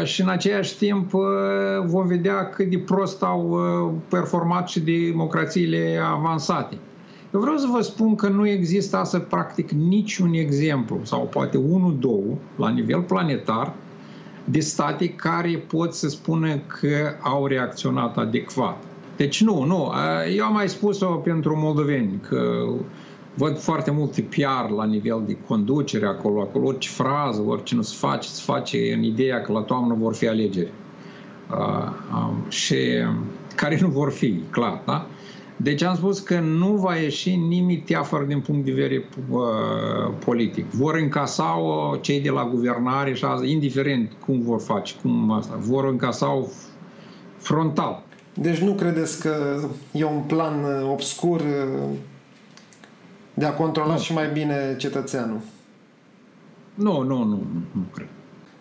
Și 0.04 0.22
în 0.22 0.30
același 0.30 0.78
timp 0.78 1.12
vom 1.86 2.08
vedea 2.08 2.50
cât 2.50 2.70
de 2.70 2.78
prost 2.78 3.24
au 3.24 3.62
performat 4.10 4.70
și 4.70 4.80
democrațiile 4.80 6.00
avansate. 6.12 6.78
Eu 7.34 7.40
vreau 7.40 7.58
să 7.58 7.68
vă 7.72 7.82
spun 7.82 8.16
că 8.16 8.28
nu 8.28 8.48
există 8.48 8.98
asta 8.98 9.20
practic 9.20 9.72
niciun 9.72 10.34
exemplu, 10.34 11.00
sau 11.04 11.22
poate 11.32 11.58
unul, 11.58 11.98
două, 12.00 12.38
la 12.56 12.70
nivel 12.70 13.02
planetar, 13.02 13.74
de 14.46 14.60
state 14.60 15.10
care 15.10 15.64
pot 15.68 15.94
să 15.94 16.10
spună 16.10 16.58
că 16.58 17.16
au 17.22 17.46
reacționat 17.46 18.18
adecvat. 18.18 18.84
Deci 19.18 19.44
nu, 19.44 19.64
nu. 19.64 19.92
Eu 20.36 20.46
am 20.46 20.54
mai 20.54 20.70
spus-o 20.70 21.06
pentru 21.06 21.58
moldoveni, 21.58 22.20
că 22.28 22.68
văd 23.34 23.60
foarte 23.60 23.92
multe 23.92 24.22
PR 24.22 24.72
la 24.76 24.86
nivel 24.86 25.24
de 25.26 25.38
conducere 25.48 26.06
acolo, 26.06 26.42
acolo 26.42 26.68
orice 26.68 26.90
frază, 26.90 27.42
orice 27.42 27.76
nu 27.76 27.82
se 27.82 27.96
face, 27.98 28.28
se 28.28 28.42
face 28.46 28.94
în 28.94 29.04
ideea 29.04 29.42
că 29.42 29.52
la 29.52 29.62
toamnă 29.62 29.96
vor 30.00 30.16
fi 30.16 30.28
alegeri. 30.28 30.72
Uh, 31.52 31.92
um, 32.14 32.50
și 32.50 32.76
care 33.56 33.78
nu 33.82 33.88
vor 33.88 34.12
fi, 34.12 34.40
clar, 34.50 34.82
da? 34.86 35.08
Deci 35.64 35.82
am 35.82 35.96
spus 35.96 36.20
că 36.20 36.40
nu 36.40 36.68
va 36.68 36.96
ieși 36.96 37.36
nimic 37.36 37.86
teafăr 37.86 38.24
din 38.24 38.42
punct 38.42 38.66
de 38.66 38.72
vedere 38.72 39.06
uh, 39.32 40.14
politic. 40.26 40.66
Vor 40.70 40.96
încasa-o 40.96 41.96
cei 41.96 42.22
de 42.22 42.30
la 42.30 42.46
guvernare 42.46 43.14
și 43.14 43.26
asta, 43.26 43.46
indiferent 43.46 44.12
cum 44.26 44.42
vor 44.42 44.62
face, 44.62 44.94
cum 45.02 45.32
asta, 45.32 45.56
vor 45.60 45.86
încasa-o 45.86 46.46
frontal. 47.38 48.04
Deci 48.34 48.58
nu 48.58 48.74
credeți 48.74 49.22
că 49.22 49.60
e 49.92 50.04
un 50.04 50.22
plan 50.28 50.64
uh, 50.64 50.90
obscur 50.92 51.40
uh, 51.40 51.90
de 53.34 53.46
a 53.46 53.54
controla 53.54 53.94
nu. 53.94 54.00
și 54.00 54.14
mai 54.14 54.30
bine 54.34 54.76
cetățeanul? 54.78 55.40
Nu, 56.74 57.02
nu, 57.02 57.24
nu, 57.24 57.44
nu 57.72 57.82
cred. 57.94 58.08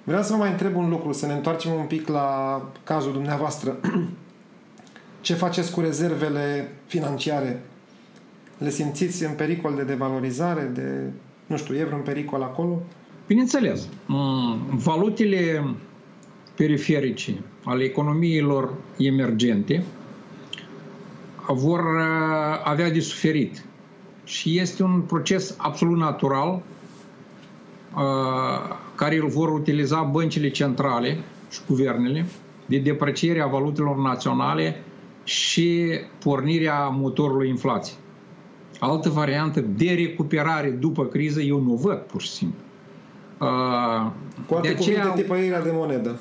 Vreau 0.04 0.22
să 0.22 0.32
vă 0.32 0.38
mai 0.38 0.50
întreb 0.50 0.76
un 0.76 0.88
lucru, 0.88 1.12
să 1.12 1.26
ne 1.26 1.32
întoarcem 1.32 1.72
un 1.72 1.86
pic 1.86 2.08
la 2.08 2.62
cazul 2.84 3.12
dumneavoastră. 3.12 3.76
Ce 5.20 5.34
faceți 5.34 5.72
cu 5.72 5.80
rezervele 5.80 6.72
financiare? 6.86 7.62
Le 8.58 8.70
simțiți 8.70 9.24
în 9.24 9.32
pericol 9.32 9.74
de 9.74 9.82
devalorizare, 9.82 10.70
de, 10.74 11.10
nu 11.46 11.56
știu, 11.56 11.76
e 11.76 11.84
vreun 11.84 12.00
pericol 12.00 12.42
acolo? 12.42 12.82
Bineînțeles. 13.26 13.88
Mm, 14.06 14.66
valutele 14.70 15.64
periferice 16.56 17.42
ale 17.64 17.84
economiilor 17.84 18.74
emergente 18.98 19.84
vor 21.46 21.80
uh, 21.80 22.60
avea 22.64 22.90
de 22.90 23.00
suferit. 23.00 23.64
Și 24.24 24.58
este 24.58 24.82
un 24.82 25.00
proces 25.00 25.54
absolut 25.58 25.98
natural 25.98 26.62
uh, 27.96 28.76
care 28.94 29.16
îl 29.16 29.28
vor 29.28 29.52
utiliza 29.52 30.02
băncile 30.02 30.50
centrale 30.50 31.18
și 31.50 31.60
guvernele 31.66 32.26
de 32.66 32.78
depreciere 32.78 33.40
a 33.40 33.46
valutelor 33.46 33.96
naționale 33.96 34.82
și 35.24 36.00
pornirea 36.18 36.88
motorului 36.88 37.48
inflației. 37.48 37.98
Altă 38.78 39.08
variantă 39.08 39.60
de 39.60 39.94
recuperare 39.98 40.70
după 40.70 41.04
criză 41.04 41.40
eu 41.40 41.60
nu 41.60 41.74
văd, 41.74 41.98
pur 41.98 42.20
și 42.20 42.30
simplu. 42.30 42.58
Uh, 43.38 44.10
Cu 44.46 44.54
alte 44.54 44.68
de 44.68 44.74
aceea, 44.74 45.00
cuvinte, 45.00 45.22
tipărirea 45.22 45.62
de 45.62 45.70
monedă. 45.72 46.20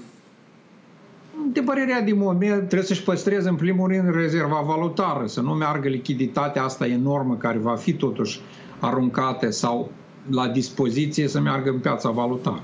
Tipărirea 1.53 2.01
de 2.01 2.13
monedă 2.13 2.55
trebuie 2.55 2.83
să-și 2.83 3.03
păstreze 3.03 3.49
în 3.49 3.55
primul 3.55 3.87
rând 3.87 4.15
rezerva 4.15 4.61
valutară, 4.61 5.25
să 5.25 5.41
nu 5.41 5.53
meargă 5.53 5.87
lichiditatea 5.87 6.63
asta 6.63 6.87
enormă 6.87 7.35
care 7.35 7.57
va 7.57 7.75
fi 7.75 7.93
totuși 7.93 8.39
aruncată 8.79 9.49
sau 9.49 9.91
la 10.31 10.47
dispoziție 10.47 11.27
să 11.27 11.39
meargă 11.39 11.69
în 11.69 11.79
piața 11.79 12.09
valutară. 12.09 12.61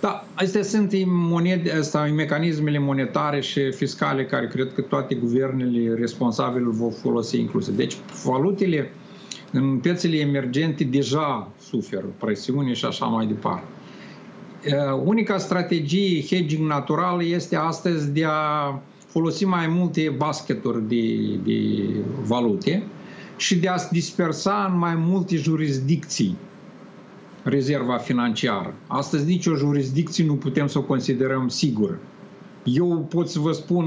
Da, 0.00 0.26
astea 0.34 0.62
sunt 0.62 0.92
monede, 1.06 1.72
asta, 1.72 2.10
mecanismele 2.14 2.78
monetare 2.78 3.40
și 3.40 3.70
fiscale 3.70 4.24
care 4.24 4.46
cred 4.46 4.72
că 4.74 4.80
toate 4.80 5.14
guvernele 5.14 5.94
responsabile 5.94 6.64
vor 6.68 6.92
folosi 6.92 7.38
incluse. 7.38 7.72
Deci 7.72 7.96
valutele 8.24 8.90
în 9.52 9.78
piețele 9.78 10.16
emergente 10.16 10.84
deja 10.84 11.50
suferă 11.60 12.06
presiune 12.18 12.72
și 12.72 12.84
așa 12.84 13.06
mai 13.06 13.26
departe. 13.26 13.64
Unica 15.04 15.38
strategie 15.38 16.22
hedging 16.22 16.68
natural 16.68 17.24
este 17.24 17.56
astăzi 17.56 18.10
de 18.10 18.24
a 18.24 18.78
folosi 19.06 19.44
mai 19.44 19.66
multe 19.66 20.14
basketuri 20.16 20.88
de, 20.88 21.36
de 21.44 21.82
valute 22.26 22.82
și 23.36 23.56
de 23.56 23.68
a 23.68 23.76
dispersa 23.90 24.68
în 24.72 24.78
mai 24.78 24.94
multe 24.94 25.36
jurisdicții 25.36 26.36
rezerva 27.48 27.96
financiară. 27.96 28.74
Astăzi 28.86 29.26
nicio 29.26 29.54
jurisdicție 29.54 30.24
nu 30.24 30.34
putem 30.34 30.66
să 30.66 30.78
o 30.78 30.82
considerăm 30.82 31.48
sigură. 31.48 31.98
Eu 32.64 33.06
pot 33.08 33.28
să 33.28 33.38
vă 33.38 33.52
spun, 33.52 33.84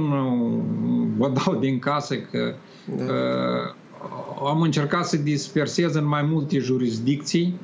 vă 1.18 1.32
dau 1.34 1.60
din 1.60 1.80
casă 1.80 2.16
că 2.16 2.56
da. 2.98 3.04
uh, 3.04 4.50
am 4.50 4.62
încercat 4.62 5.06
să 5.06 5.18
dispersez 5.18 5.94
în 5.94 6.08
mai 6.08 6.22
multe 6.22 6.58
jurisdicții 6.58 7.60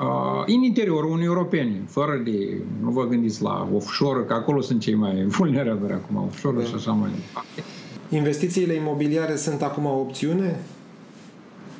uh, 0.00 0.42
în 0.46 0.62
interiorul 0.62 1.04
Uniunii 1.04 1.26
Europene, 1.26 1.82
fără 1.86 2.20
de, 2.24 2.62
nu 2.82 2.90
vă 2.90 3.06
gândiți 3.06 3.42
la 3.42 3.68
offshore, 3.74 4.24
că 4.24 4.32
acolo 4.32 4.60
sunt 4.60 4.80
cei 4.80 4.94
mai 4.94 5.24
vulnerabili 5.38 5.92
acum, 5.92 6.16
offshore 6.16 6.56
da. 6.56 6.64
și 6.64 6.74
așa 6.74 6.92
mai 6.92 7.10
departe. 7.10 7.62
Investițiile 8.08 8.72
imobiliare 8.72 9.36
sunt 9.36 9.62
acum 9.62 9.84
o 9.84 9.98
opțiune? 9.98 10.60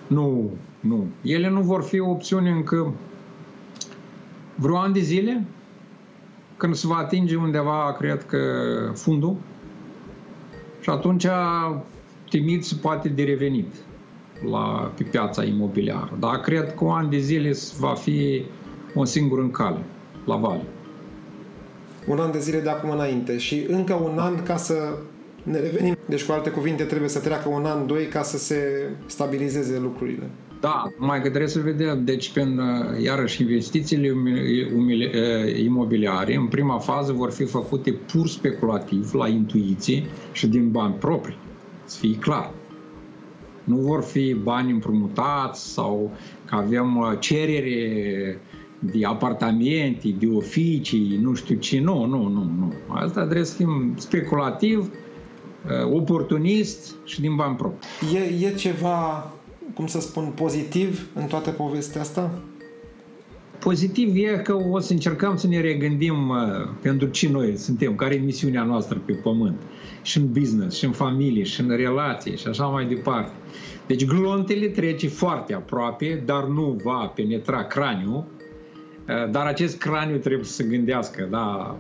Nu, 0.07 0.51
nu. 0.81 1.07
Ele 1.23 1.51
nu 1.51 1.61
vor 1.61 1.83
fi 1.83 2.01
opțiuni 2.01 2.51
încă 2.51 2.95
vreo 4.61 4.77
an 4.77 4.93
de 4.93 5.01
zile, 5.01 5.45
când 6.57 6.75
se 6.75 6.87
va 6.87 6.97
atinge 6.97 7.37
undeva, 7.37 7.97
cred 7.99 8.25
că, 8.25 8.39
fundul. 8.95 9.37
Și 10.81 10.91
atunci 10.91 11.27
timid 12.29 12.63
se 12.63 12.75
poate 12.81 13.09
de 13.09 13.23
revenit 13.23 13.75
la, 14.51 14.93
pe 14.97 15.03
piața 15.03 15.45
imobiliară. 15.45 16.17
Dar 16.19 16.41
cred 16.41 16.75
că 16.75 16.85
un 16.85 16.91
an 16.91 17.11
de 17.11 17.19
zile 17.19 17.53
va 17.79 17.95
fi 17.95 18.43
un 18.95 19.05
singur 19.05 19.39
în 19.39 19.51
cale, 19.51 19.79
la 20.25 20.37
vale. 20.37 20.63
Un 22.07 22.19
an 22.19 22.33
de 22.33 22.39
zile 22.39 22.61
de 22.61 22.69
acum 22.69 22.91
înainte 22.91 23.39
și 23.39 23.67
încă 23.69 23.95
un 23.95 24.19
an 24.19 24.43
ca 24.43 24.57
să 24.57 24.75
ne 25.43 25.59
revenim. 25.59 25.97
Deci, 26.07 26.25
cu 26.25 26.33
alte 26.33 26.51
cuvinte, 26.51 26.83
trebuie 26.83 27.09
să 27.09 27.21
treacă 27.21 27.49
un 27.49 27.65
an, 27.65 27.87
doi, 27.87 28.07
ca 28.07 28.23
să 28.23 28.39
se 28.39 28.91
stabilizeze 29.07 29.79
lucrurile. 29.79 30.31
Da, 30.61 30.93
mai 30.97 31.23
că 31.23 31.29
trebuie 31.29 31.49
să 31.49 31.61
vedem. 31.61 32.05
Deci, 32.05 32.33
prin, 32.33 32.61
iarăși, 33.03 33.43
investițiile 33.43 34.13
imobiliare, 35.65 36.35
în 36.35 36.47
prima 36.47 36.79
fază, 36.79 37.13
vor 37.13 37.31
fi 37.31 37.45
făcute 37.45 37.93
pur 37.93 38.29
speculativ, 38.29 39.15
la 39.15 39.29
intuiție 39.29 40.03
și 40.33 40.47
din 40.47 40.71
bani 40.71 40.95
proprii. 40.95 41.37
Să 41.85 41.99
fie 41.99 42.17
clar. 42.17 42.51
Nu 43.65 43.77
vor 43.77 44.03
fi 44.03 44.35
bani 44.43 44.71
împrumutați 44.71 45.73
sau 45.73 46.11
că 46.45 46.55
avem 46.55 47.17
cerere 47.19 48.41
de 48.79 49.05
apartamente, 49.07 50.15
de 50.19 50.27
oficii, 50.27 51.19
nu 51.23 51.35
știu 51.35 51.57
ce. 51.57 51.81
Nu, 51.81 52.05
nu, 52.05 52.23
nu, 52.23 52.51
nu. 52.59 52.73
Asta 52.89 53.23
trebuie 53.23 53.45
să 53.45 53.55
fim 53.55 53.95
speculativ, 53.97 54.91
oportunist 55.93 56.95
și 57.05 57.21
din 57.21 57.35
bani 57.37 57.57
proprii. 57.57 57.89
E, 58.15 58.47
e 58.47 58.55
ceva 58.55 59.31
cum 59.75 59.87
să 59.87 60.01
spun, 60.01 60.33
pozitiv 60.35 61.07
în 61.15 61.27
toată 61.27 61.51
povestea 61.51 62.01
asta? 62.01 62.39
Pozitiv 63.59 64.17
e 64.17 64.41
că 64.45 64.55
o 64.55 64.79
să 64.79 64.93
încercăm 64.93 65.37
să 65.37 65.47
ne 65.47 65.61
regândim 65.61 66.29
uh, 66.29 66.37
pentru 66.83 67.09
ce 67.09 67.29
noi 67.29 67.57
suntem, 67.57 67.95
care 67.95 68.15
e 68.15 68.19
misiunea 68.19 68.63
noastră 68.63 69.03
pe 69.05 69.13
pământ, 69.13 69.61
și 70.03 70.19
în 70.19 70.33
business, 70.33 70.77
și 70.77 70.85
în 70.85 70.93
familie, 70.93 71.43
și 71.43 71.61
în 71.61 71.77
relații, 71.77 72.37
și 72.37 72.47
așa 72.47 72.65
mai 72.65 72.87
departe. 72.87 73.33
Deci 73.87 74.07
glontele 74.07 74.67
trece 74.67 75.09
foarte 75.09 75.55
aproape, 75.55 76.23
dar 76.25 76.45
nu 76.45 76.81
va 76.83 77.13
penetra 77.15 77.65
craniul, 77.65 78.25
uh, 79.09 79.31
dar 79.31 79.47
acest 79.47 79.79
craniu 79.79 80.17
trebuie 80.17 80.45
să 80.45 80.53
se 80.53 80.65
gândească, 80.65 81.29
da, 81.31 81.77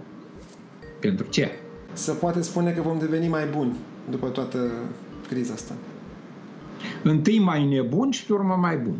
pentru 1.00 1.26
ce? 1.28 1.50
Se 1.92 2.12
poate 2.12 2.42
spune 2.42 2.70
că 2.70 2.82
vom 2.82 2.98
deveni 2.98 3.28
mai 3.28 3.44
buni 3.56 3.72
după 4.10 4.26
toată 4.26 4.70
criza 5.28 5.52
asta 5.52 5.74
întâi 7.02 7.38
mai 7.38 7.64
nebun 7.64 8.10
și 8.10 8.24
pe 8.24 8.32
urmă 8.32 8.54
mai 8.54 8.76
bun. 8.76 8.96